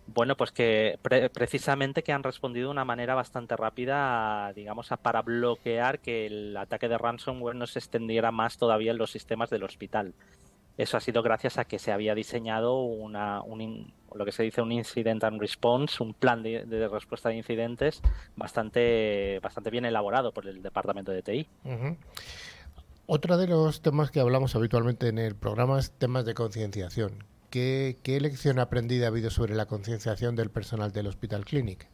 [0.07, 0.99] Bueno, pues que
[1.33, 6.89] precisamente que han respondido de una manera bastante rápida, digamos, para bloquear que el ataque
[6.89, 10.13] de ransomware no se extendiera más todavía en los sistemas del hospital.
[10.77, 14.61] Eso ha sido gracias a que se había diseñado una, un, lo que se dice
[14.61, 18.01] un incident and response, un plan de, respuesta de incidentes
[18.35, 21.47] bastante, bastante bien elaborado por el departamento de TI.
[23.05, 27.25] Otro de los temas que hablamos habitualmente en el programa es temas de concienciación.
[27.49, 31.89] ¿Qué, lección aprendida ha habido sobre la concienciación del personal del Hospital Clinic?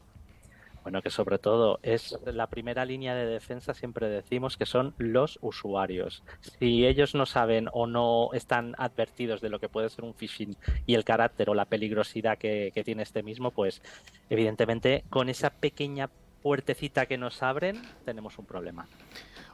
[0.87, 5.37] Bueno, que sobre todo es la primera línea de defensa, siempre decimos que son los
[5.41, 6.23] usuarios.
[6.59, 10.55] Si ellos no saben o no están advertidos de lo que puede ser un phishing
[10.85, 13.81] y el carácter o la peligrosidad que, que tiene este mismo, pues
[14.29, 16.09] evidentemente con esa pequeña
[16.41, 18.87] puertecita que nos abren tenemos un problema.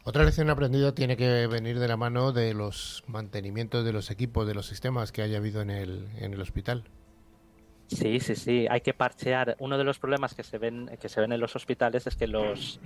[0.04, 4.46] Otra lección aprendida tiene que venir de la mano de los mantenimientos de los equipos,
[4.46, 6.84] de los sistemas que haya habido en el, en el hospital.
[7.88, 8.68] Sí, sí, sí.
[8.70, 9.56] Hay que parchear.
[9.60, 12.28] Uno de los problemas que se ven, que se ven en los hospitales es que
[12.28, 12.80] los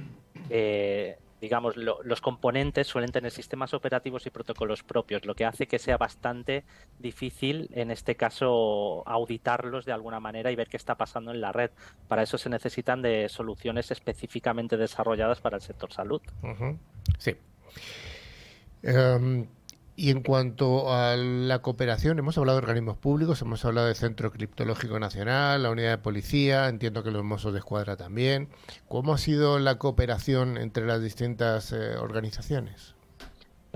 [0.50, 5.78] eh, digamos, los componentes suelen tener sistemas operativos y protocolos propios, lo que hace que
[5.78, 6.64] sea bastante
[7.00, 11.52] difícil, en este caso, auditarlos de alguna manera y ver qué está pasando en la
[11.52, 11.70] red.
[12.08, 16.22] Para eso se necesitan de soluciones específicamente desarrolladas para el sector salud.
[17.20, 17.36] Sí.
[18.82, 19.48] Em,
[20.00, 24.32] y en cuanto a la cooperación, hemos hablado de organismos públicos, hemos hablado del Centro
[24.32, 28.48] Criptológico Nacional, la Unidad de Policía, entiendo que los Mossos de Escuadra también.
[28.88, 32.97] ¿Cómo ha sido la cooperación entre las distintas eh, organizaciones?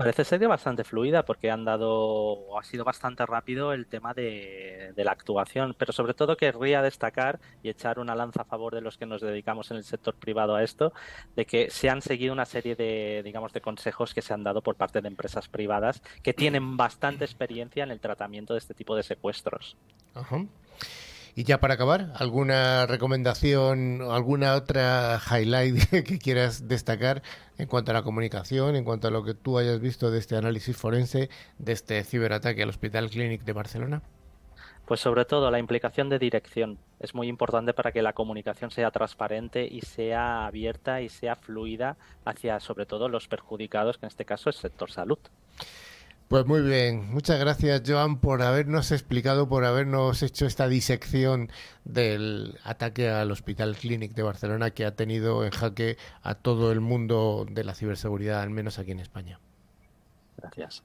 [0.02, 5.12] Parece ser bastante fluida porque han dado, ha sido bastante rápido el tema de, la
[5.12, 9.06] actuación, pero sobre todo querría destacar y echar una lanza a favor de los que
[9.06, 10.92] nos dedicamos en el sector privado a esto,
[11.36, 14.62] de que se han seguido una serie de, digamos, de consejos que se han dado
[14.62, 18.96] por parte de empresas privadas que tienen bastante experiencia en el tratamiento de este tipo
[18.96, 19.76] de secuestros.
[20.14, 20.44] Ajá.
[21.34, 27.22] Y ya para acabar, ¿alguna recomendación, alguna otra highlight que quieras destacar
[27.56, 30.36] en cuanto a la comunicación, en cuanto a lo que tú hayas visto de este
[30.36, 34.02] análisis forense, de este ciberataque al Hospital Clínic de Barcelona?
[34.84, 38.90] Pues sobre todo la implicación de dirección es muy importante para que la comunicación sea
[38.90, 44.26] transparente y sea abierta y sea fluida hacia sobre todo los perjudicados, que en este
[44.26, 45.18] caso es el sector salud.
[46.32, 51.50] Pues muy bien, muchas gracias Joan por habernos explicado, por habernos hecho esta disección
[51.84, 56.80] del ataque al Hospital Clinic de Barcelona que ha tenido en jaque a todo el
[56.80, 59.40] mundo de la ciberseguridad, al menos aquí en España.
[60.38, 60.82] Gracias.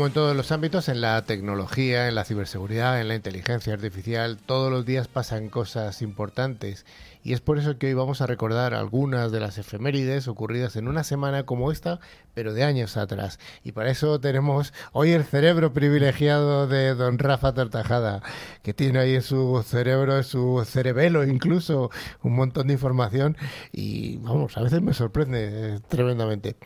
[0.00, 4.38] Como en todos los ámbitos, en la tecnología, en la ciberseguridad, en la inteligencia artificial,
[4.38, 6.86] todos los días pasan cosas importantes
[7.22, 10.88] y es por eso que hoy vamos a recordar algunas de las efemérides ocurridas en
[10.88, 12.00] una semana como esta,
[12.32, 13.38] pero de años atrás.
[13.62, 18.22] Y para eso tenemos hoy el cerebro privilegiado de don Rafa Tortajada,
[18.62, 21.90] que tiene ahí en su cerebro, en su cerebelo incluso,
[22.22, 23.36] un montón de información
[23.70, 26.56] y vamos, a veces me sorprende eh, tremendamente.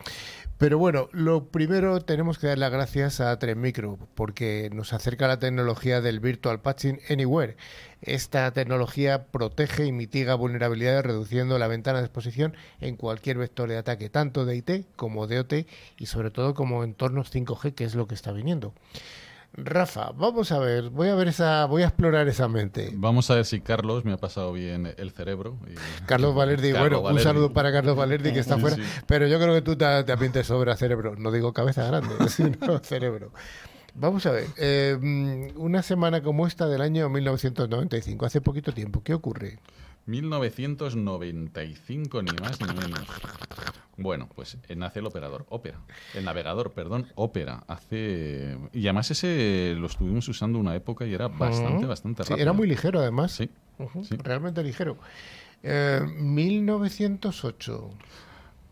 [0.57, 5.37] Pero bueno, lo primero tenemos que dar las gracias a Micro porque nos acerca la
[5.37, 7.57] tecnología del Virtual Patching Anywhere.
[8.01, 13.77] Esta tecnología protege y mitiga vulnerabilidades reduciendo la ventana de exposición en cualquier vector de
[13.77, 15.53] ataque, tanto de IT como de OT
[15.97, 18.73] y sobre todo como entornos 5G, que es lo que está viniendo.
[19.57, 22.91] Rafa, vamos a ver, voy a ver esa, voy a explorar esa mente.
[22.93, 25.57] Vamos a ver si Carlos me ha pasado bien el cerebro.
[26.05, 28.75] Carlos Valerdi, bueno, un saludo para Carlos Valerdi que está fuera,
[29.07, 33.31] pero yo creo que tú te, te sobre cerebro, no digo cabeza grande, sino cerebro.
[33.93, 39.13] Vamos a ver, eh, una semana como esta del año 1995, hace poquito tiempo, ¿qué
[39.13, 39.59] ocurre?
[40.05, 43.07] 1995, ni más ni menos.
[43.97, 45.79] Bueno, pues eh, nace el operador Opera.
[46.13, 47.63] El navegador, perdón, Opera.
[47.67, 48.57] Hace.
[48.73, 52.37] Y además ese lo estuvimos usando una época y era bastante, bastante rápido.
[52.37, 53.31] era muy ligero, además.
[53.31, 53.49] Sí.
[54.23, 54.97] Realmente ligero.
[55.63, 57.89] 1908.
[57.91, 57.95] Eh,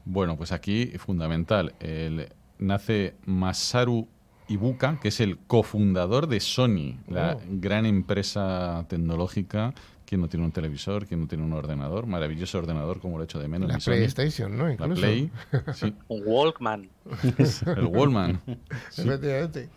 [0.06, 1.74] bueno, pues aquí fundamental.
[1.80, 2.28] El,
[2.60, 4.08] nace Masaru
[4.50, 7.42] Ibuka, que es el cofundador de Sony, la oh.
[7.48, 9.74] gran empresa tecnológica
[10.14, 11.08] ¿Quién no tiene un televisor?
[11.08, 12.06] ¿Quién no tiene un ordenador?
[12.06, 13.68] Maravilloso ordenador, como lo he hecho de menos.
[13.68, 14.68] La PlayStation, ¿no?
[14.68, 15.32] La Play.
[16.08, 16.88] Un Walkman.
[17.76, 18.40] el Walkman.
[18.96, 19.70] Efectivamente.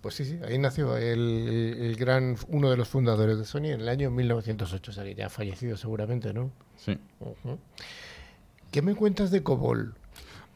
[0.00, 3.90] Pues sí, sí, ahí nació el, gran, uno de los fundadores de Sony en el
[3.90, 6.50] año 1908, o sea que ya ha fallecido seguramente, ¿no?
[6.78, 6.98] Sí.
[8.70, 9.96] ¿Qué me cuentas de COBOL?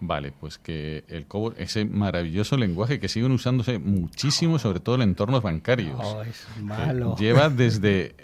[0.00, 5.02] Vale, pues que el COBOL, ese maravilloso lenguaje que siguen usándose muchísimo, sobre todo en
[5.02, 5.98] entornos bancarios.
[6.00, 7.16] Oh, es malo.
[7.18, 8.14] Lleva desde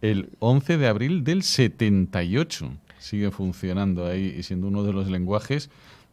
[0.00, 2.70] el 11 de abril del 78.
[2.98, 5.68] Sigue funcionando ahí y siendo uno de los lenguajes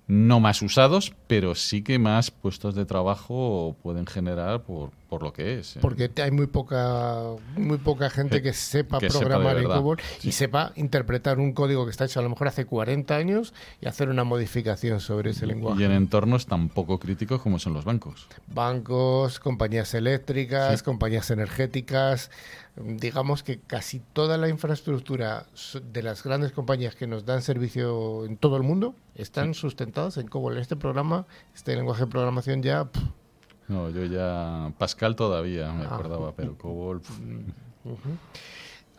[0.07, 5.33] no más usados, pero sí que más puestos de trabajo pueden generar por, por lo
[5.33, 5.75] que es.
[5.75, 5.79] ¿eh?
[5.81, 7.21] Porque hay muy poca
[7.57, 12.05] muy poca gente que sepa programar en COBOL y sepa interpretar un código que está
[12.05, 15.81] hecho a lo mejor hace 40 años y hacer una modificación sobre ese lenguaje.
[15.81, 18.25] Y en entornos tan poco críticos como son los bancos.
[18.47, 22.31] Bancos, compañías eléctricas, compañías energéticas,
[22.77, 25.45] digamos que casi toda la infraestructura
[25.91, 30.29] de las grandes compañías que nos dan servicio en todo el mundo están sustentadas en
[30.29, 30.53] COBOL.
[30.53, 32.89] En este programa, este lenguaje de programación ya...
[33.71, 34.73] No, yo ya...
[34.77, 35.95] Pascal todavía me ah.
[35.95, 37.01] acordaba, pero COBOL...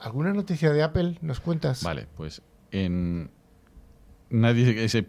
[0.01, 1.85] ¿Alguna noticia de Apple nos cuentas?
[1.85, 3.31] Vale, pues en...
[4.31, 5.03] Nadie, ese,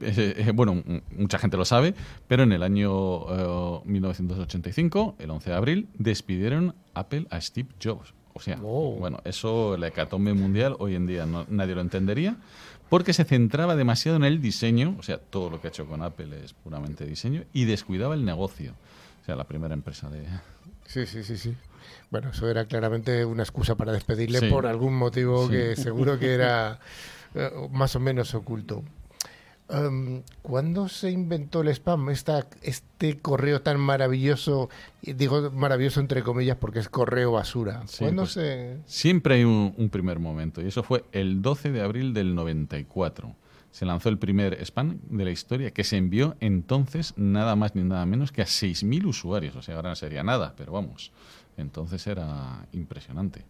[0.53, 0.83] bueno,
[1.17, 1.95] mucha gente lo sabe,
[2.27, 8.13] pero en el año 1985, eh, el 11 de abril, despidieron Apple a Steve Jobs
[8.33, 12.37] o sea, bueno, eso, la hecatombe mundial, hoy en día nadie lo entendería,
[12.89, 16.01] porque se centraba demasiado en el diseño, o sea, todo lo que ha hecho con
[16.01, 18.73] Apple es puramente diseño, y descuidaba el negocio.
[19.23, 20.25] O sea, la primera empresa de...
[20.85, 21.55] Sí, sí, sí, sí.
[22.11, 26.79] Bueno, eso era claramente una excusa para despedirle por algún motivo que seguro que era
[27.33, 28.83] eh, más o menos oculto.
[29.69, 32.09] Um, ¿Cuándo se inventó el spam?
[32.09, 34.69] Esta, este correo tan maravilloso,
[35.01, 37.81] digo maravilloso entre comillas porque es correo basura.
[37.97, 38.77] ¿Cuándo pues, se...?
[38.85, 43.33] Siempre hay un, primer momento y eso fue el 12 de abril del 94.
[43.73, 47.83] Se lanzó el primer spam de la historia que se envió entonces nada más ni
[47.83, 49.55] nada menos que a 6.000 usuarios.
[49.55, 51.11] O sea, ahora no sería nada, pero vamos,
[51.57, 53.43] entonces era impresionante.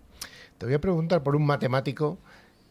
[0.58, 2.18] Te voy a preguntar por un matemático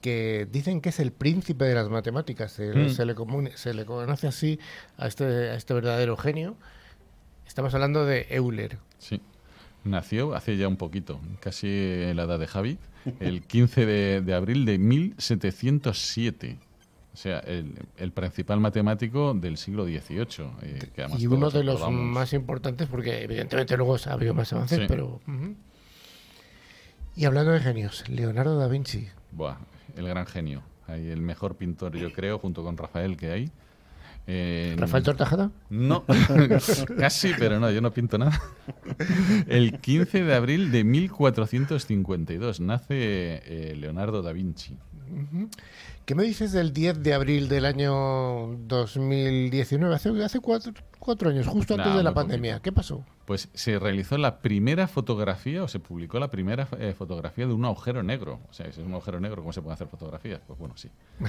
[0.00, 2.52] que dicen que es el príncipe de las matemáticas.
[2.52, 2.78] Se, mm.
[2.78, 4.58] le, se le, conoce así
[4.96, 6.56] a este, a este verdadero genio.
[7.46, 8.78] Estamos hablando de Euler.
[8.98, 9.20] Sí.
[9.84, 12.78] Nació hace ya un poquito, casi la edad de Javi,
[13.20, 16.56] el 15 de, abril de 1707.
[17.12, 20.46] O sea, el, principal matemático del siglo XVIII.
[20.62, 20.78] Eh,
[21.18, 25.20] y uno de los más importantes, porque evidentemente luego ha habido más avances, pero...
[27.14, 29.06] Y hablando de genios, Leonardo da Vinci.
[29.32, 29.58] Buah,
[29.96, 30.62] el gran genio.
[30.86, 33.50] Hay el mejor pintor, yo creo, junto con Rafael que hay.
[34.26, 35.50] ¿Rafael Tortajada?
[35.68, 36.04] No,
[36.98, 38.40] casi, pero no, yo no pinto nada.
[39.46, 44.76] El 15 de abril de 1452 nace eh, Leonardo da Vinci.
[46.04, 49.94] ¿Qué me dices del 10 de abril del año 2019?
[49.94, 52.60] Hace, hace cuatro, cuatro años, justo antes de la pandemia.
[52.60, 53.04] ¿Qué pasó?
[53.24, 57.64] Pues se realizó la primera fotografía o se publicó la primera eh, fotografía de un
[57.64, 58.38] agujero negro.
[58.48, 60.40] O sea, si es un agujero negro, ¿cómo se pueden hacer fotografías?
[60.46, 60.88] Pues bueno, sí.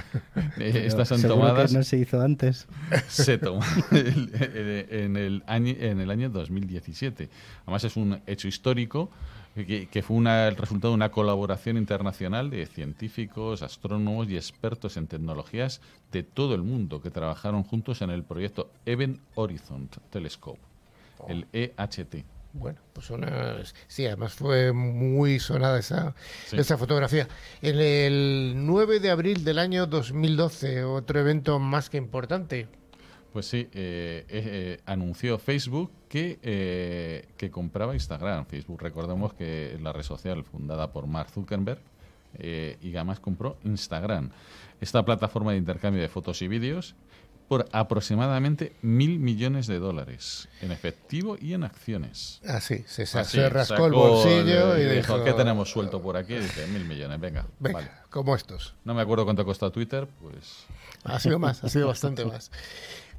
[0.60, 1.72] Eh, estas son tomadas.
[1.72, 2.68] Que no se hizo antes.
[3.08, 7.30] Se tomó en el, año, en el año 2017.
[7.64, 9.10] Además, es un hecho histórico
[9.56, 15.82] que, fue el resultado de una colaboración internacional de científicos, astrónomos y expertos en tecnologías
[16.12, 20.60] de todo el mundo que trabajaron juntos en el proyecto Event Horizon Telescope,
[21.28, 22.26] el EHT.
[22.54, 26.14] Bueno, pues una, sí, además fue muy sonada esa,
[26.51, 27.28] esa fotografía.
[27.64, 32.68] En el 9 de abril del año 2012, otro evento más que importante,
[33.34, 38.46] pues sí, eh, eh, anunció Facebook que, eh, que compraba Instagram.
[38.46, 41.80] Facebook, recordemos que es la red social fundada por Mark Zuckerberg
[42.40, 44.30] y además compró Instagram.
[44.82, 46.96] Esta plataforma de intercambio de fotos y vídeos
[47.48, 52.40] por aproximadamente mil millones de dólares en efectivo y en acciones.
[52.48, 56.18] Así, se, sa- Así, se rascó el bolsillo el- y dijo, ¿qué tenemos suelto por
[56.18, 56.34] aquí?
[56.34, 57.46] Y dice, mil millones, venga.
[57.60, 57.92] Venga, vale.
[58.10, 58.74] como estos.
[58.86, 60.66] No me acuerdo cuánto costó Twitter, pues
[61.04, 62.50] Ha sido más, ha sido bastante más.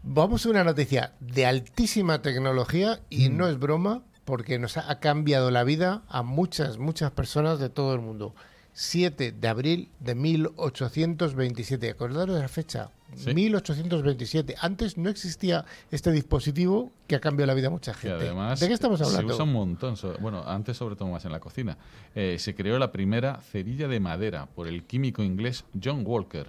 [0.07, 3.37] Vamos a una noticia de altísima tecnología y Mm.
[3.39, 7.95] no es broma porque nos ha, cambiado la vida a muchas, muchas personas de todo
[7.95, 8.35] el mundo.
[8.75, 11.91] 7 de abril de 1827.
[11.91, 12.91] Acordaros de la fecha.
[13.15, 13.33] Sí.
[13.33, 14.57] 1827.
[14.61, 18.17] Antes no existía este dispositivo que ha cambiado la vida a mucha gente.
[18.17, 19.35] además ¿De qué estamos se hablando?
[19.35, 19.95] usa un montón.
[20.21, 21.79] Bueno, antes sobre todo más en la cocina.
[22.15, 26.49] Eh, se creó la primera cerilla de madera por el químico inglés John Walker.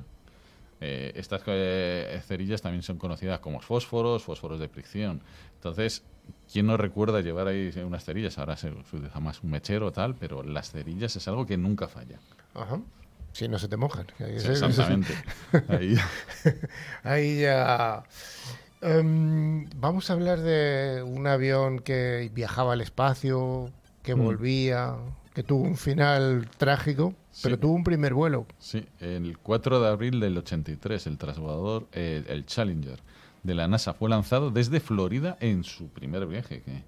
[0.86, 5.22] Eh, estas eh, cerillas también son conocidas como fósforos, fósforos de fricción.
[5.56, 6.04] Entonces,
[6.52, 8.38] ¿quién no recuerda llevar ahí unas cerillas?
[8.38, 11.88] Ahora se utiliza más un mechero o tal, pero las cerillas es algo que nunca
[11.88, 12.20] falla.
[12.54, 12.80] Ajá.
[13.34, 14.06] Si no se te mojan.
[14.18, 15.14] Sí, exactamente.
[15.68, 15.98] Ahí.
[17.04, 18.04] Ahí ya.
[18.82, 23.72] Em, vamos a hablar de un avión que viajaba al espacio,
[24.04, 24.20] que Mm.
[24.24, 24.96] volvía,
[25.34, 27.14] que tuvo un final trágico,
[27.44, 27.62] pero Sí.
[27.62, 28.46] tuvo un primer vuelo.
[28.60, 33.00] Sí, el 4 de abril del 83, el transbordador, eh, el Challenger
[33.44, 36.62] de la NASA, fue lanzado desde Florida en su primer viaje.
[36.64, 36.84] Que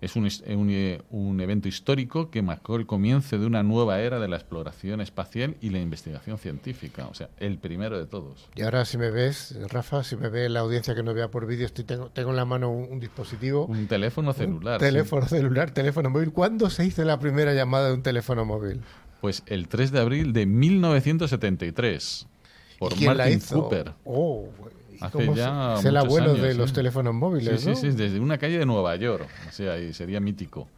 [0.00, 4.28] es un, eh, un evento histórico que marcó el comienzo de una nueva era de
[4.28, 7.06] la exploración espacial y la investigación científica.
[7.06, 8.46] O sea, el primero de todos.
[8.54, 11.46] Y ahora si me ves, Rafa, si me ve la audiencia que no vea por
[11.46, 13.64] vídeo, estoy tengo, tengo en la mano un, un dispositivo.
[13.66, 14.74] Un teléfono celular.
[14.74, 14.86] un sí.
[14.86, 16.30] teléfono celular, teléfono móvil.
[16.32, 18.82] ¿Cuándo se hizo la primera llamada de un teléfono móvil?
[19.26, 22.28] Pues el 3 de abril de 1973,
[22.78, 23.60] por ¿Y quién la Martin hizo?
[23.60, 23.92] Cooper.
[24.04, 24.44] Oh,
[24.92, 26.58] ¿y Hace cómo se- ya es el abuelo años, de sí.
[26.58, 27.74] los teléfonos móviles, Sí, ¿no?
[27.74, 29.26] sí, sí, desde una calle de Nueva York.
[29.48, 30.68] O sea, y sería mítico.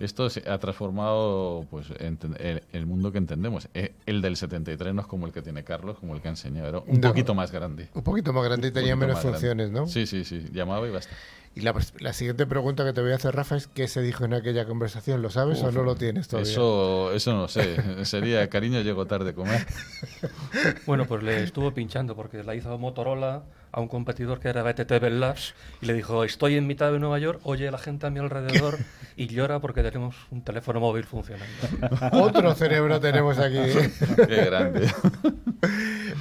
[0.00, 3.68] Esto se ha transformado pues el, el mundo que entendemos.
[3.74, 6.32] Eh, El del 73 no es como el que tiene Carlos, como el que ha
[6.32, 7.08] enseñado, era un No.
[7.08, 7.88] poquito más grande.
[7.94, 9.32] Un poquito más grande y tenía menos grande.
[9.32, 9.86] funciones, ¿no?
[9.86, 10.46] Sí, sí, sí.
[10.52, 11.14] Llamaba y basta.
[11.52, 14.24] Y la, la siguiente pregunta que te voy a hacer, Rafa, es ¿qué se dijo
[14.24, 15.20] en aquella conversación?
[15.20, 16.48] ¿Lo sabes o no lo tienes todavía?
[16.52, 17.76] Eso, eso no sé.
[18.04, 19.66] Sería cariño, llego tarde a comer.
[20.86, 23.42] Bueno, pues le estuvo pinchando porque la hizo Motorola
[23.72, 26.98] a un competidor que era BTT Bell Labs y le dijo, estoy en mitad de
[26.98, 28.78] Nueva York, oye la gente a mi alrededor
[29.16, 31.50] y llora porque tenemos un teléfono móvil funcionando.
[32.12, 33.58] Otro cerebro tenemos aquí.
[34.16, 34.92] Qué grande.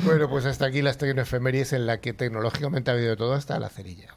[0.04, 3.70] bueno, pues hasta aquí las tecnoefemérides en la que tecnológicamente ha habido todo hasta la
[3.70, 4.16] cerilla.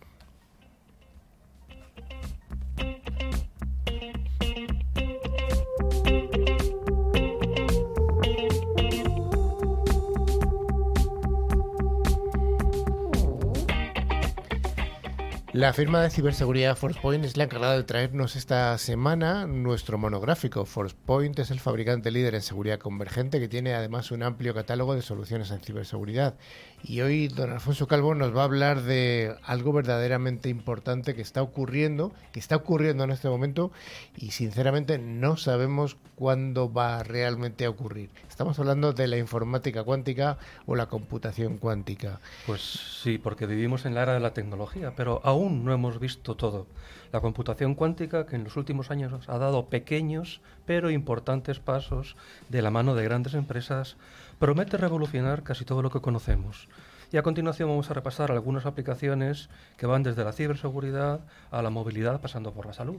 [15.53, 20.65] La firma de ciberseguridad ForcePoint es la encargada de traernos esta semana nuestro monográfico.
[20.65, 25.03] ForcePoint es el fabricante líder en seguridad convergente que tiene además un amplio catálogo de
[25.03, 26.39] soluciones en ciberseguridad.
[26.85, 31.41] Y hoy don Alfonso Calvo nos va a hablar de algo verdaderamente importante que está
[31.41, 33.71] ocurriendo, que está ocurriendo en este momento
[34.17, 38.11] y sinceramente no sabemos cuándo va realmente a ocurrir.
[38.29, 42.19] Estamos hablando de la informática cuántica o la computación cuántica.
[42.47, 46.35] Pues sí, porque vivimos en la era de la tecnología, pero aún no hemos visto
[46.35, 46.67] todo.
[47.13, 52.17] La computación cuántica, que en los últimos años ha dado pequeños pero importantes pasos
[52.49, 53.97] de la mano de grandes empresas,
[54.43, 56.69] promete revolucionar casi todo lo que conocemos.
[57.13, 61.21] Y a continuación vamos a repasar algunas aplicaciones que van desde la ciberseguridad
[61.53, 62.99] a la movilidad pasando por la salud.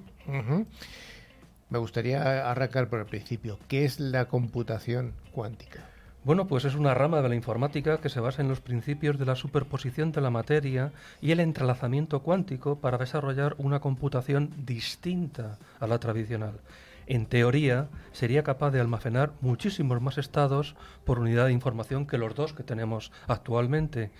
[1.69, 3.59] Me gustaría arrancar por el principio.
[3.67, 5.81] ¿Qué es la computación cuántica?
[6.23, 9.25] Bueno, pues es una rama de la informática que se basa en los principios de
[9.25, 15.87] la superposición de la materia y el entrelazamiento cuántico para desarrollar una computación distinta a
[15.87, 16.61] la tradicional.
[17.07, 20.75] En teoría, sería capaz de almacenar muchísimos más estados
[21.05, 24.11] por unidad de información que los dos que tenemos actualmente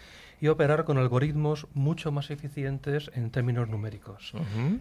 [0.43, 4.33] y operar con algoritmos mucho más eficientes en términos numéricos.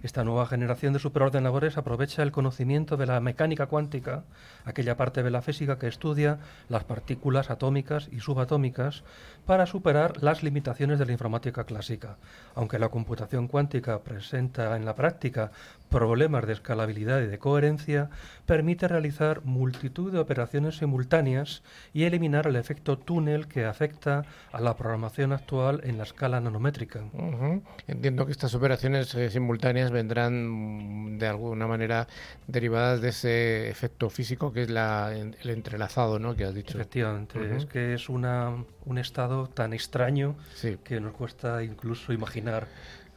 [0.03, 4.25] Esta nueva generación de superordenadores aprovecha el conocimiento de la mecánica cuántica,
[4.65, 9.05] aquella parte de la física que estudia las partículas atómicas y subatómicas,
[9.47, 12.17] para superar las limitaciones de la informática clásica.
[12.57, 15.53] Aunque la computación cuántica presenta en la práctica
[15.93, 18.11] problemas de escalabilidad y de coherencia,
[18.47, 21.62] permite realizar multitud de operaciones simultáneas
[21.93, 27.01] y eliminar el efecto túnel que afecta a la programación actual en la escala nanométrica.
[27.12, 27.62] Ujú.
[27.86, 32.09] Entiendo que estas operaciones eh, simultáneas vendrán mm, de alguna manera
[32.47, 36.34] derivadas de ese efecto físico que es la, el entrelazado, ¿no?
[36.34, 36.78] Que has dicho.
[36.78, 37.55] Efectivamente, Ujú.
[37.57, 40.78] es que es una, un estado tan extraño Sí.
[40.82, 42.66] que nos cuesta incluso imaginar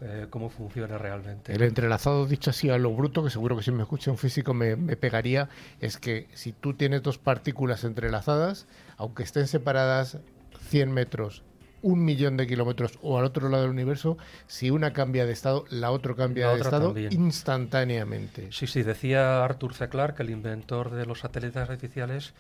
[0.02, 1.54] eh, cómo funciona realmente.
[1.54, 4.54] El entrelazado, dicho así a lo bruto, que seguro que si me escucha un físico
[4.54, 8.68] me, me pegaría, es que si tú tienes dos partículas entrelazadas,
[8.98, 10.20] aunque estén separadas
[10.70, 11.44] 100 metros
[11.82, 14.18] un millón de kilómetros o al otro lado del universo,
[14.48, 17.14] si una cambia de estado, la otra cambia La de otra estado también.
[17.14, 18.52] instantáneamente.
[18.52, 19.88] Sí, sí, decía Arthur C.
[19.88, 22.34] Clarke, el inventor de los satélites artificiales,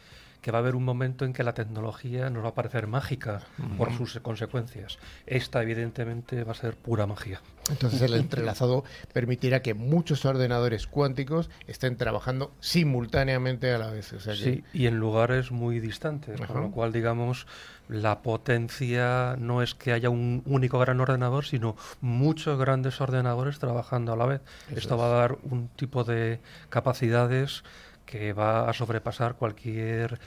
[0.46, 3.42] que va a haber un momento en que la tecnología nos va a parecer mágica
[3.80, 5.00] por sus consecuencias.
[5.26, 7.42] Esta, evidentemente, va a ser pura magia.
[7.72, 14.14] Entonces el entrelazado permitirá que muchos ordenadores cuánticos estén trabajando simultáneamente a la vez.
[14.14, 16.54] O sea que- Sí, y en lugares muy distantes, Ajá.
[16.54, 17.48] con lo cual, digamos,
[17.90, 24.14] la potencia no es que haya un único gran ordenador, sino muchos grandes ordenadores trabajando
[24.14, 24.42] a la vez.
[24.70, 25.02] Eso Esto es.
[25.02, 26.40] va a dar un tipo de
[26.70, 27.64] capacidades
[28.06, 30.20] que va a sobrepasar cualquier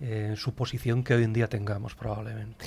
[0.00, 2.64] eh, suposición que hoy en día tengamos, probablemente.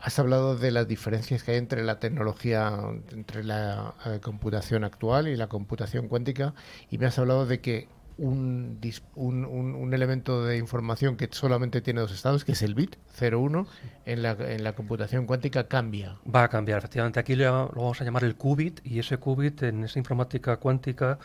[0.00, 2.72] Has hablado de las diferencias que hay entre la tecnología,
[3.12, 6.52] entre la eh, computación actual y la computación cuántica,
[6.90, 8.78] y me has hablado de que un,
[9.16, 9.44] un-
[9.74, 13.66] un elemento de información que solamente tiene dos estados, que es el bit 01,
[14.04, 16.16] en la, en la computación cuántica cambia.
[16.32, 17.18] Va a cambiar, efectivamente.
[17.18, 17.44] Aquí lo,
[17.74, 21.18] lo vamos a llamar el qubit y ese qubit en esa informática cuántica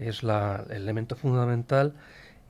[0.00, 1.94] es la- el elemento fundamental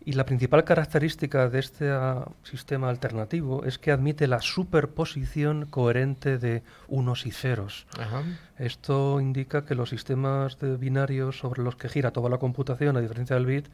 [0.03, 6.39] y la principal característica de este ah, sistema alternativo es que admite la superposición coherente
[6.39, 7.87] de unos y ceros.
[7.99, 8.23] Ajá.
[8.59, 13.01] Esto indica que los sistemas de binarios sobre los que gira toda la computación, a
[13.01, 13.67] diferencia del bit,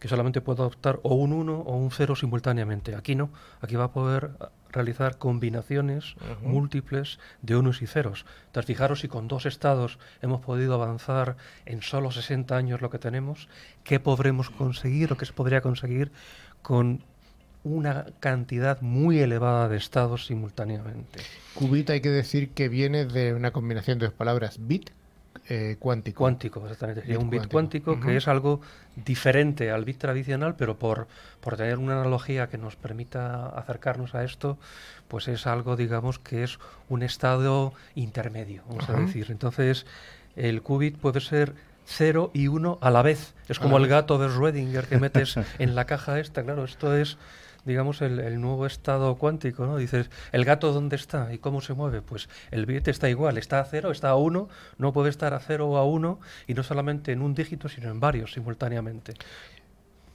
[0.00, 2.94] que solamente puede adoptar o un 1 o un 0 simultáneamente.
[2.94, 3.30] Aquí no,
[3.60, 4.30] aquí va a poder
[4.70, 8.26] realizar combinaciones múltiples de unos y ceros.
[8.46, 12.98] Entonces, fijaros si con dos estados hemos podido avanzar en solo 60 años lo que
[12.98, 13.48] tenemos,
[13.84, 16.12] ¿qué podremos conseguir o qué se podría conseguir
[16.62, 17.02] con
[17.64, 21.20] una cantidad muy elevada de estados simultáneamente?
[21.54, 24.90] Qubit hay que decir que viene de una combinación de dos palabras, bit
[25.48, 26.18] eh, cuántico.
[26.18, 27.02] Cuántico, exactamente.
[27.02, 28.00] Sería Bit un bit cuántico.
[28.00, 28.60] que es algo
[28.96, 31.06] diferente al bit tradicional, pero por,
[31.40, 34.58] por tener una analogía que nos permita acercarnos a esto,
[35.08, 39.26] pues es algo, digamos, que es un estado intermedio, vamos a decir.
[39.30, 39.86] Entonces,
[40.34, 41.54] el qubit puede ser
[41.86, 43.34] 0 y 1 a la vez.
[43.48, 46.42] Es como el gato de Schrödinger que metes en la caja esta.
[46.42, 47.16] Claro, esto es
[47.66, 49.76] digamos, el, el nuevo estado cuántico, ¿no?
[49.76, 52.00] Dices, ¿el gato dónde está y cómo se mueve?
[52.00, 54.48] Pues el bit está igual, está a cero, está a uno,
[54.78, 57.90] no puede estar a cero o a uno, y no solamente en un dígito, sino
[57.90, 59.14] en varios simultáneamente.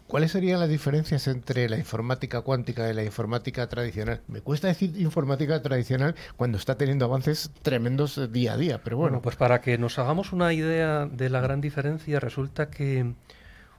[0.08, 4.20] ¿Cuáles serían las diferencias entre la informática cuántica y la informática tradicional?
[4.28, 9.12] Me cuesta decir informática tradicional cuando está teniendo avances tremendos día a día, pero bueno,
[9.12, 13.14] Bueno, pues para que nos hagamos una idea de la gran diferencia, resulta que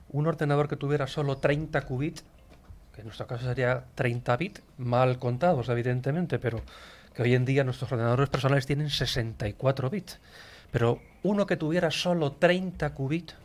[0.09, 2.23] un ordenador que tuviera solo 30 qubits,
[2.93, 6.61] que en nuestro caso sería 30 bits, mal contados evidentemente, pero
[7.13, 10.19] que hoy en día nuestros ordenadores personales tienen 64 bits.
[10.71, 13.35] Pero uno que tuviera solo 30 qubits,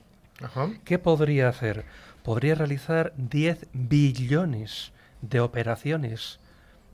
[0.43, 0.71] Ajá.
[0.85, 1.85] ¿qué podría hacer?
[2.23, 4.93] Podría realizar 10 billones
[5.23, 6.41] de operaciones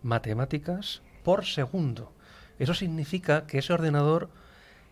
[0.02, 2.12] matemáticas por segundo.
[2.58, 4.28] Eso significa que ese ordenador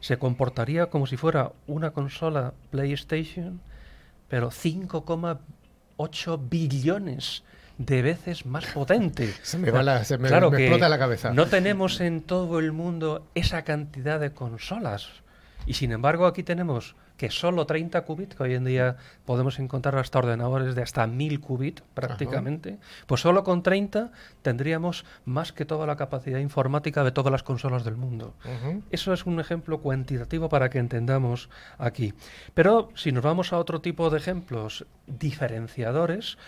[0.01, 3.61] se comportaría como si fuera una consola PlayStation,
[4.29, 4.51] pero
[6.11, 7.43] 5,8 billones
[7.79, 9.33] de veces más potente.
[9.43, 11.33] Se me va la- se me- Claro me que explota la cabeza.
[11.33, 15.09] No tenemos en todo el mundo esa cantidad de consolas.
[15.67, 19.97] Y sin embargo aquí tenemos que solo 30 qubits, que hoy en día podemos encontrar
[19.97, 24.11] hasta ordenadores de hasta 1000 qubits prácticamente, pues solo con 30
[24.43, 28.35] tendríamos más que toda la capacidad informática de todas las consolas del mundo.
[28.91, 31.49] Eso es un ejemplo cuantitativo para que entendamos
[31.79, 32.15] aquí.
[32.55, 36.39] Pero si nos vamos a otro tipo de ejemplos diferenciadores,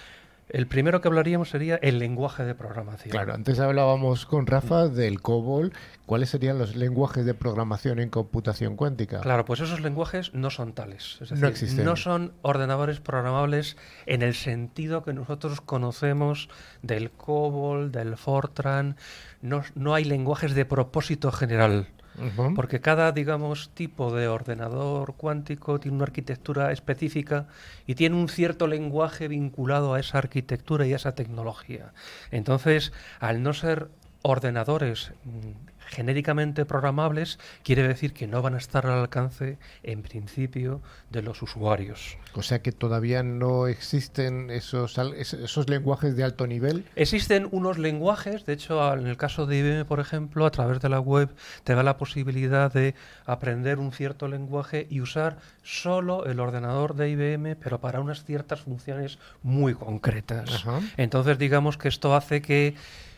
[0.48, 3.10] el primero que hablaríamos sería el lenguaje de programación.
[3.10, 5.72] Claro, antes hablábamos con Rafa del COBOL.
[6.06, 9.20] ¿Cuáles serían los lenguajes de programación en computación cuántica?
[9.20, 11.18] Claro, pues esos lenguajes no son tales.
[11.22, 11.84] Es No decir, existen.
[11.84, 13.76] no son ordenadores programables
[14.06, 16.48] en el sentido que nosotros conocemos
[16.82, 18.96] del COBOL, del Fortran.
[19.40, 21.88] No, no hay lenguajes de propósito general.
[22.54, 27.46] Porque cada, digamos, tipo de ordenador cuántico tiene una arquitectura específica
[27.86, 31.92] y tiene un cierto lenguaje vinculado a esa arquitectura y a esa tecnología.
[32.30, 33.88] Entonces, al no ser
[34.22, 40.82] ordenadores mm, genéricamente programables, quiere decir que no van a estar al alcance, en principio,
[41.10, 42.18] de los usuarios.
[42.34, 46.84] O sea que todavía no existen esos, esos lenguajes de alto nivel.
[46.96, 50.88] Existen unos lenguajes, de hecho, en el caso de IBM, por ejemplo, a través de
[50.88, 51.30] la web
[51.62, 57.10] te da la posibilidad de aprender un cierto lenguaje y usar solo el ordenador de
[57.10, 60.50] IBM, pero para unas ciertas funciones muy concretas.
[60.52, 60.80] Ajá.
[60.96, 62.74] Entonces, digamos que esto hace que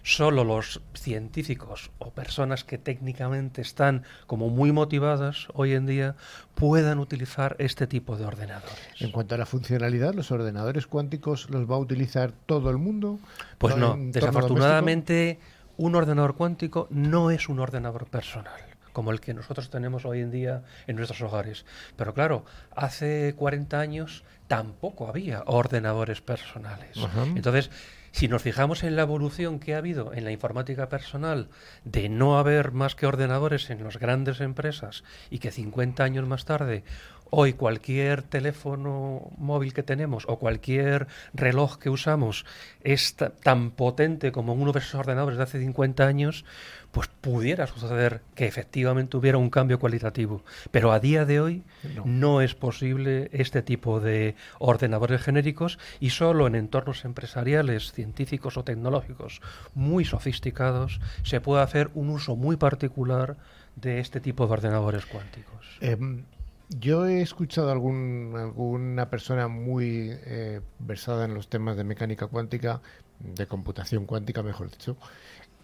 [0.07, 6.15] solo los científicos o personas que técnicamente están como muy motivadas hoy en día
[6.55, 8.79] puedan utilizar este tipo de ordenadores.
[9.01, 13.19] En cuanto a la funcionalidad, ¿los ordenadores cuánticos los va a utilizar todo el mundo?
[13.59, 15.41] Pues no, ¿En entorno desafortunadamente
[15.77, 18.61] un ordenador cuántico no es un ordenador personal
[18.93, 21.67] como el que nosotros tenemos hoy en día en nuestros hogares.
[21.97, 26.97] Pero claro, hace 40 años tampoco había ordenadores personales.
[27.35, 27.71] Entonces,
[28.17, 31.51] si nos fijamos en la evolución que ha habido en la informática personal
[31.85, 36.47] de no haber más que ordenadores en las grandes empresas y que 50 años más
[36.47, 36.83] tarde
[37.29, 42.47] Hoy cualquier teléfono móvil que tenemos o cualquier reloj que usamos
[42.83, 46.45] es tan potente como uno de esos ordenadores de hace 50 años,
[46.97, 50.43] pues pudiera suceder que efectivamente hubiera un cambio cualitativo.
[50.71, 51.63] Pero a día de hoy
[52.07, 58.65] no, es posible este tipo de ordenadores genéricos y solo en entornos empresariales, científicos o
[58.65, 59.43] tecnológicos
[59.75, 63.37] muy sofisticados se puede hacer un uso muy particular
[63.75, 65.67] de este tipo de ordenadores cuánticos.
[65.83, 66.25] Em,
[66.71, 72.27] yo he escuchado a algún, alguna persona muy eh, versada en los temas de mecánica
[72.27, 72.81] cuántica,
[73.21, 74.97] de computación cuántica, mejor dicho,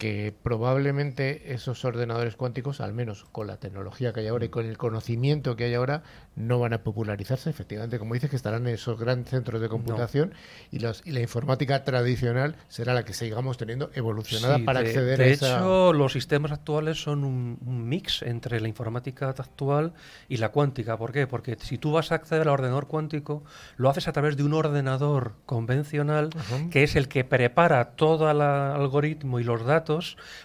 [0.03, 4.67] que probablemente esos ordenadores cuánticos, al menos con la tecnología que hay ahora y con
[4.67, 6.03] el conocimiento que hay ahora,
[6.35, 7.51] no van a popularizarse.
[7.51, 10.35] Efectivamente, como dices, que estarán en esos grandes centros de computación
[10.73, 15.27] y, los, y la informática tradicional será la que sigamos teniendo evolucionada para acceder a
[15.27, 15.47] esa...
[15.47, 19.93] De hecho, los sistemas actuales son un, mix entre la informática actual
[20.29, 20.97] y la cuántica.
[20.97, 21.29] ¿Por qué?
[21.29, 23.45] Porque si tú vas a acceder al ordenador cuántico,
[23.77, 26.31] lo haces a través de un ordenador convencional
[26.73, 29.92] que es el que prepara todo el algoritmo y los datos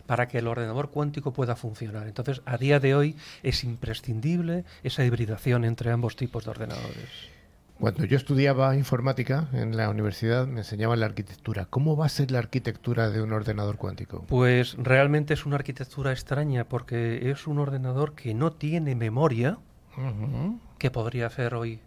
[0.06, 2.08] para que el ordenador cuántico pueda funcionar.
[2.08, 7.38] Entonces, a día de hoy es imprescindible esa hibridación entre ambos tipos de ordenadores.
[7.80, 11.68] Cuando yo estudiaba informática en la universidad me enseñaban la arquitectura.
[11.70, 14.26] ¿Cómo va a ser la arquitectura de un ordenador cuántico?
[14.28, 19.60] Pues realmente es una arquitectura extraña porque es un ordenador que no tiene memoria,
[20.80, 21.80] que podría hacer hoy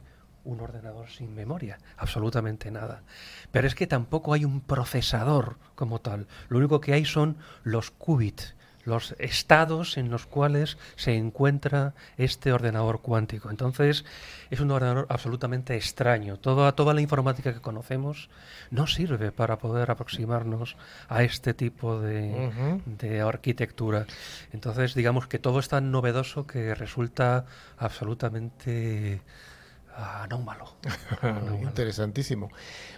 [0.45, 3.03] un ordenador sin memoria, absolutamente nada.
[3.51, 6.27] Pero es que tampoco hay un procesador como tal.
[6.49, 12.53] Lo único que hay son los qubits, los estados en los cuales se encuentra este
[12.53, 13.51] ordenador cuántico.
[13.51, 14.05] Entonces,
[14.51, 16.39] es un ordenador absolutamente extraño.
[16.39, 18.31] Toda, toda la informática que conocemos
[18.71, 20.77] no sirve para poder aproximarnos
[21.09, 22.51] a este tipo de,
[22.87, 24.07] de arquitectura.
[24.53, 27.47] Entonces, digamos que todo es tan novedoso que resulta
[27.79, 29.23] absolutamente
[29.97, 30.75] anómalo.
[31.63, 32.51] Interesantísimo.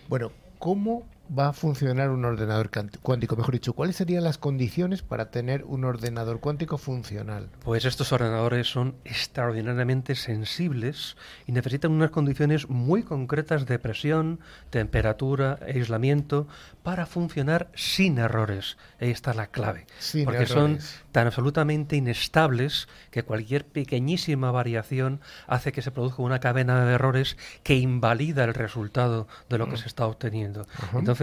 [0.08, 1.04] Bueno, ¿cómo
[1.36, 2.70] va a funcionar un ordenador
[3.02, 3.36] cuántico?
[3.36, 7.48] Mejor dicho, ¿cuáles serían las condiciones para tener un ordenador cuántico funcional?
[7.64, 11.16] Pues estos ordenadores son extraordinariamente sensibles
[11.46, 16.46] y necesitan unas condiciones muy concretas de presión, temperatura, aislamiento
[16.82, 18.76] para funcionar sin errores.
[19.00, 19.86] Ahí está la clave.
[20.24, 20.78] porque son
[21.12, 27.36] tan absolutamente inestables que cualquier pequeñísima variación hace que se produzca una cadena de errores
[27.62, 29.78] que invalida el resultado de lo que mm.
[29.78, 30.66] se está obteniendo.
[30.94, 31.21] Entonces,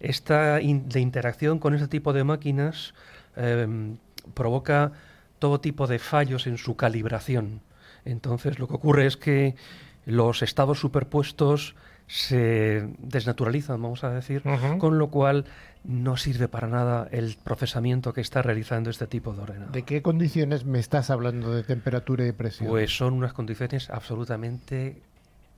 [0.00, 2.94] esta de interacción con este tipo de máquinas
[3.36, 3.96] em,
[4.34, 4.92] provoca
[5.38, 7.60] todo tipo de fallos en su calibración.
[8.04, 9.56] Entonces, lo que ocurre es que
[10.04, 11.74] los estados superpuestos
[12.06, 14.42] se desnaturalizan, vamos a decir,
[14.78, 15.44] con lo cual
[15.82, 19.72] no sirve para nada el procesamiento que está realizando este tipo de ordenador.
[19.72, 22.68] ¿De qué condiciones me estás hablando de temperatura y presión?
[22.68, 25.02] Pues son unas condiciones absolutamente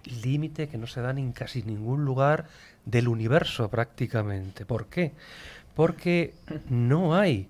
[0.05, 2.47] límite que no se dan en casi ningún lugar
[2.85, 4.65] del universo prácticamente.
[4.65, 5.13] ¿Por qué?
[5.75, 6.35] Porque
[6.69, 7.49] no hay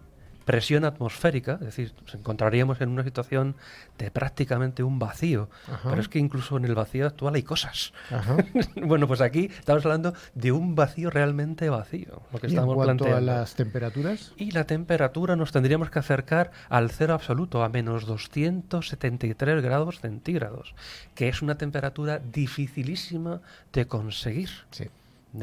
[0.49, 3.55] presión atmosférica, es decir, nos encontraríamos en una situación
[3.99, 5.51] de prácticamente un vacío,
[5.85, 7.93] pero es que incluso en el vacío actual hay cosas.
[8.83, 13.15] bueno, pues aquí estamos hablando de un vacío realmente vacío, lo que estamos en cuanto
[13.15, 14.33] a las temperaturas?
[14.39, 20.75] Y la temperatura nos tendríamos que acercar al cero absoluto, a menos 273 grados centígrados,
[21.15, 23.43] que es una temperatura dificilísima
[23.75, 24.49] de conseguir.
[24.71, 24.89] Sí.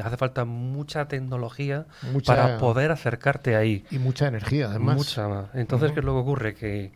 [0.02, 1.86] Hace falta mucha tecnología
[2.24, 3.84] para poder acercarte ahí.
[3.90, 4.96] Y mucha energía, además.
[4.96, 6.54] Mucha Entonces, ¿qué es lo que ocurre?
[6.54, 6.92] Que...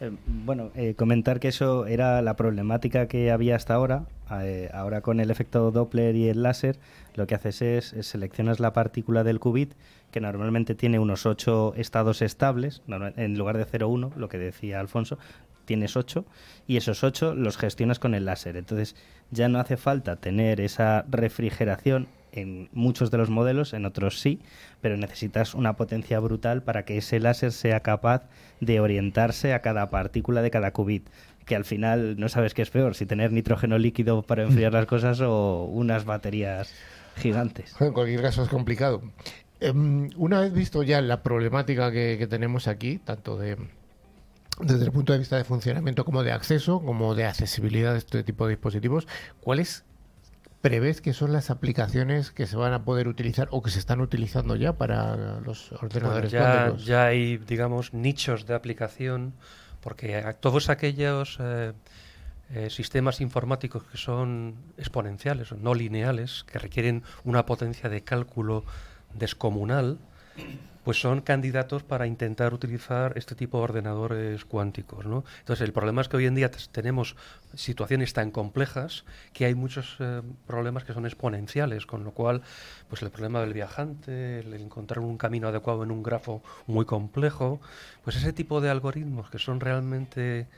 [0.00, 4.04] Eh, bueno, eh, comentar que eso era la problemática que había hasta ahora.
[4.40, 6.78] Eh, ahora con el efecto Doppler y el láser,
[7.14, 9.74] lo que haces es, seleccionas la partícula del qubit,
[10.10, 15.18] que normalmente tiene unos ocho estados estables, en lugar de 0,1, lo que decía Alfonso,
[15.64, 16.24] tienes ocho,
[16.66, 18.56] y esos ocho los gestionas con el láser.
[18.56, 18.96] Entonces,
[19.30, 24.40] ya no hace falta tener esa refrigeración en muchos de los modelos, en otros sí,
[24.80, 28.24] pero necesitas una potencia brutal para que ese láser sea capaz
[28.60, 31.08] de orientarse a cada partícula de cada qubit,
[31.44, 34.86] que al final no sabes qué es peor, si tener nitrógeno líquido para enfriar las
[34.86, 36.72] cosas o unas baterías
[37.16, 37.74] gigantes.
[37.80, 39.02] En cualquier caso es complicado.
[39.60, 43.56] Em, una vez visto ya la problemática que tenemos aquí, tanto de
[44.60, 48.22] desde el punto de vista de funcionamiento como de acceso, como de accesibilidad de este
[48.22, 49.06] tipo de dispositivos,
[49.40, 49.84] ¿cuáles
[50.62, 54.00] prevés que son las aplicaciones que se van a poder utilizar o que se están
[54.00, 59.34] utilizando ya para los ordenadores ya, ya, hay, digamos, nichos de aplicación,
[59.80, 61.72] porque todos aquellos eh,
[62.54, 68.64] eh, sistemas informáticos que son exponenciales no lineales, que requieren una potencia de cálculo
[69.14, 69.98] descomunal,
[70.84, 75.06] pues son candidatos para intentar utilizar este tipo de ordenadores cuánticos.
[75.06, 75.24] ¿no?
[75.40, 77.16] Entonces, el problema es que hoy en día tenemos
[77.54, 82.42] situaciones tan complejas que hay muchos eh, problemas que son exponenciales, con lo cual,
[82.88, 87.60] pues el problema del viajante, el encontrar un camino adecuado en un grafo muy complejo,
[88.04, 90.48] pues ese tipo de algoritmos que son realmente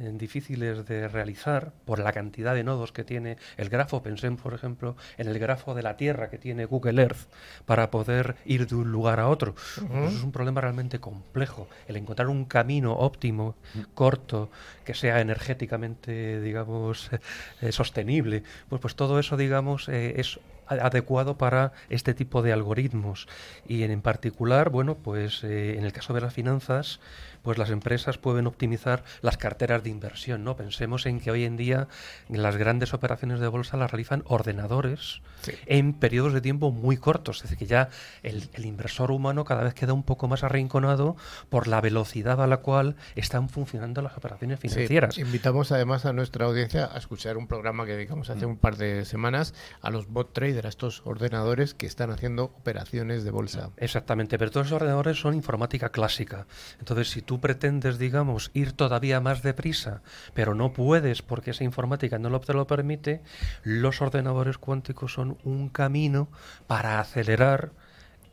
[0.00, 4.02] difíciles de realizar por la cantidad de nodos que tiene el grafo.
[4.02, 7.28] Pensé, por ejemplo, en el grafo de la Tierra que tiene Google Earth
[7.66, 9.54] para poder ir de un lugar a otro.
[9.54, 11.68] Pues es un problema realmente complejo.
[11.86, 13.56] El encontrar un camino óptimo,
[13.94, 14.50] corto,
[14.84, 17.10] que sea energéticamente, digamos,
[17.60, 20.40] eh, sostenible, pues, pues todo eso, digamos, eh, es
[20.78, 23.26] adecuado para este tipo de algoritmos.
[23.66, 27.00] Y en, particular, bueno, pues eh, en el caso de las finanzas,
[27.42, 30.56] pues las empresas pueden optimizar las carteras de inversión, ¿no?
[30.56, 31.88] Pensemos en que hoy en día
[32.28, 35.22] las grandes operaciones de bolsa las realizan ordenadores
[35.66, 37.88] en periodos de tiempo muy cortos, es decir, que ya
[38.22, 41.16] el, inversor humano cada vez queda un poco más arrinconado
[41.48, 45.18] por la velocidad a la cual están funcionando las operaciones financieras.
[45.18, 48.50] invitamos además a nuestra audiencia a escuchar un programa que dedicamos hace mm.
[48.50, 53.24] un par de semanas a los bot traders, a estos ordenadores que están haciendo operaciones
[53.24, 53.70] de bolsa.
[53.76, 56.46] Exactamente, pero todos esos ordenadores son informática clásica.
[56.78, 60.02] Entonces, si tú pretendes, digamos, ir todavía más deprisa,
[60.34, 63.20] pero no puedes porque esa informática no lo, te lo permite,
[63.62, 66.26] los ordenadores cuánticos son un camino
[66.66, 67.70] para acelerar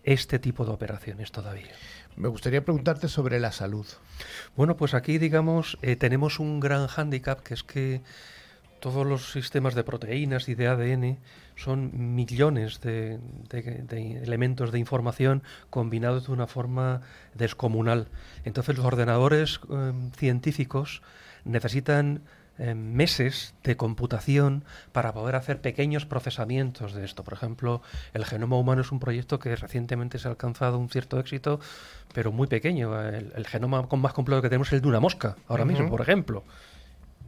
[0.04, 1.70] este tipo de operaciones todavía.
[2.16, 3.86] Me gustaría preguntarte sobre la salud.
[4.56, 8.02] Bueno, pues aquí, digamos, eh, tenemos un gran hándicap, que es que
[8.80, 11.20] todos los sistemas de proteínas y de ADN
[11.58, 13.20] son millones de,
[14.24, 17.02] elementos de información combinados de una forma
[17.34, 18.08] descomunal.
[18.46, 21.02] Entonces los ordenadores em, científicos
[21.46, 22.22] necesitan
[22.60, 27.24] em, meses de computación para poder hacer pequeños procesamientos de esto.
[27.24, 27.82] Por ejemplo,
[28.14, 31.60] el genoma humano es un proyecto que recientemente se ha alcanzado un cierto éxito,
[32.14, 33.00] pero muy pequeño.
[33.02, 36.44] El, genoma más completo que tenemos es el de una mosca, ahora mismo, por ejemplo.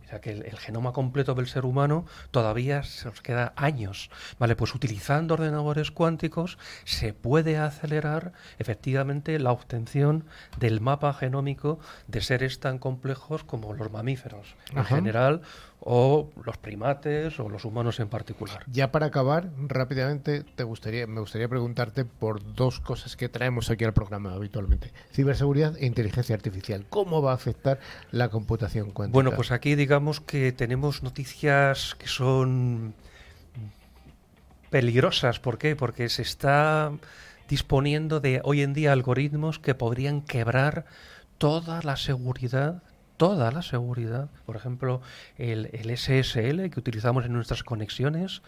[0.10, 4.10] O sea que el, genoma completo del ser humano todavía se nos queda años.
[4.40, 10.26] Vale, pues utilizando ordenadores cuánticos se puede acelerar efectivamente la obtención
[10.58, 15.44] del mapa genómico de seres tan complejos como los mamíferos en general
[15.82, 18.64] o los primates o los humanos en particular.
[18.68, 23.86] Ya para acabar, rápidamente te gustaría, me gustaría preguntarte por dos cosas que traemos aquí
[23.86, 24.92] al programa habitualmente.
[25.12, 26.86] Ciberseguridad e inteligencia artificial.
[26.90, 27.80] ¿Cómo va a afectar
[28.12, 29.14] la computación cuántica?
[29.14, 32.94] Bueno, pues aquí digamos que tenemos noticias que son
[34.70, 35.40] peligrosas.
[35.40, 35.76] ¿Por qué?
[35.76, 36.92] Porque se está
[37.48, 40.86] disponiendo de hoy en día algoritmos que podrían quebrar
[41.38, 42.84] toda la seguridad
[43.20, 45.02] toda la seguridad, por ejemplo,
[45.38, 45.68] el,
[45.98, 48.42] SSL que utilizamos en nuestras conexiones,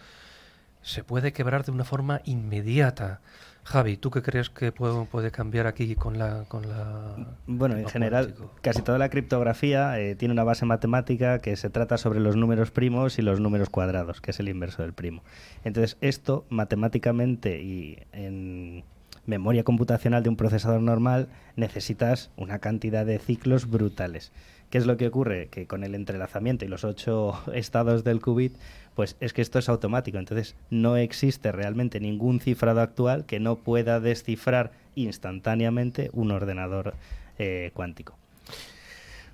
[0.80, 3.20] se puede quebrar de una forma inmediata.
[3.64, 6.44] Javi, ¿tú qué crees que puede, cambiar aquí con la...
[6.48, 7.14] Con la
[7.46, 11.98] bueno, en general, casi toda la criptografía eh, tiene una base matemática que se trata
[11.98, 15.22] sobre los números primos y los números cuadrados, que es el inverso del primo.
[15.64, 18.84] Entonces, esto matemáticamente y en
[19.26, 24.32] memoria computacional de un procesador normal necesitas una cantidad de ciclos brutales.
[24.72, 25.48] ¿Qué es lo que ocurre?
[25.50, 28.56] Que con el entrelazamiento y los ocho estados del qubit,
[28.94, 30.16] pues es que esto es automático.
[30.16, 36.94] Entonces no existe realmente ningún cifrado actual que no pueda descifrar instantáneamente un ordenador
[37.38, 38.16] eh, cuántico.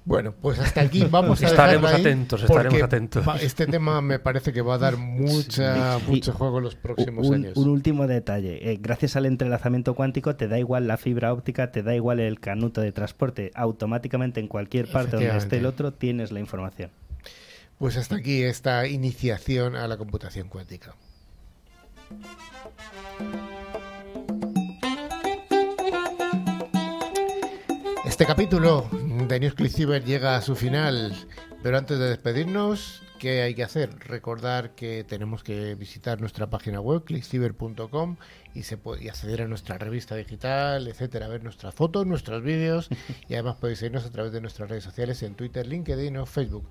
[0.08, 3.26] Bueno, pues hasta aquí vamos a Estaremos atentos, estaremos atentos.
[3.42, 7.58] Este tema me parece que va a dar mucha, mucho juego en los próximos años.
[7.58, 8.72] Un último detalle.
[8.72, 12.40] Eh, gracias al entrelazamiento cuántico te da igual la fibra óptica, te da igual el
[12.40, 13.50] canuto de transporte.
[13.54, 16.90] Automáticamente en cualquier parte donde esté el otro tienes la información.
[17.76, 20.94] Pues hasta aquí esta iniciación a la computación cuántica.
[28.06, 28.88] Este capítulo
[29.28, 31.12] de News Cyber llega a su final,
[31.62, 33.90] pero antes de despedirnos, ¿qué hay que hacer?
[33.98, 38.16] Recordar que tenemos que visitar nuestra página web, clickciber.com,
[38.54, 42.88] y, puede, acceder a nuestra revista digital, etcétera, ver nuestras fotos, nuestros vídeos,
[43.28, 46.66] y además podéis seguirnos a través de nuestras redes sociales en Twitter, LinkedIn o Facebook.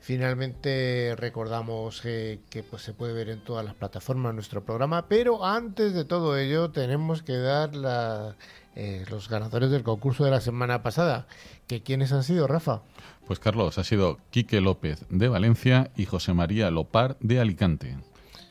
[0.00, 2.40] Finalmente recordamos que
[2.70, 6.70] pues, se puede ver en todas las plataformas nuestro programa, pero antes de todo ello
[6.70, 8.36] tenemos que dar la
[8.80, 11.26] eh, los ganadores del concurso de la semana pasada.
[11.66, 12.82] ¿Que ¿Quiénes han sido, Rafa?
[13.26, 17.98] Pues Carlos, ha sido Quique López de Valencia y José María Lopar de Alicante.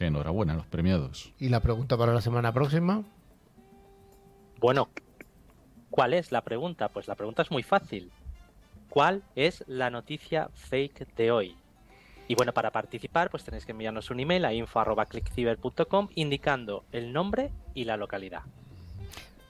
[0.01, 1.31] Enhorabuena a los premiados.
[1.39, 3.05] ¿Y la pregunta para la semana próxima?
[4.59, 4.89] Bueno,
[5.91, 6.89] ¿cuál es la pregunta?
[6.89, 8.11] Pues la pregunta es muy fácil.
[8.97, 11.55] ¿Cuál es la noticia fake de hoy?
[12.27, 17.51] Y bueno, para participar, pues tenéis que enviarnos un email a info.clickciber.com indicando el nombre
[17.75, 18.41] y la localidad.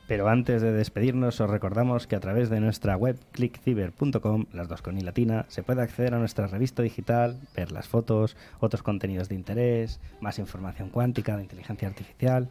[0.06, 4.82] Pero antes de despedirnos, os recordamos que a través de nuestra web clickciber.com, las dos
[4.82, 9.30] con i latina, se puede acceder a nuestra revista digital, ver las fotos, otros contenidos
[9.30, 12.50] de interés, más información cuántica, de inteligencia artificial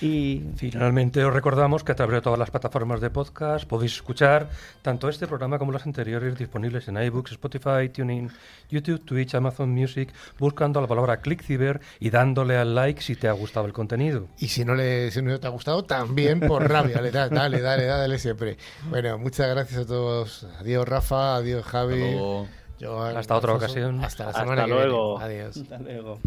[0.00, 4.48] y Finalmente os recordamos que a través de todas las plataformas de podcast podéis escuchar
[4.82, 8.30] tanto este programa como los anteriores disponibles en iBooks, Spotify, TuneIn,
[8.70, 13.32] YouTube, Twitch, Amazon Music, buscando la palabra ClickCiber y dándole al like si te ha
[13.32, 14.26] gustado el contenido.
[14.38, 17.00] Y si no, le, si no te ha gustado, también por rabia.
[17.00, 18.56] le das, dale, dale, dale siempre.
[18.88, 20.46] Bueno, muchas gracias a todos.
[20.60, 21.36] Adiós, Rafa.
[21.36, 21.94] Adiós, Javi.
[21.94, 22.48] Hasta luego.
[22.80, 24.04] Joan, Hasta otra ocasión.
[24.04, 25.18] Hasta la Hasta semana que luego.
[25.18, 25.34] viene.
[25.34, 25.56] Adiós.
[25.56, 26.18] hasta luego.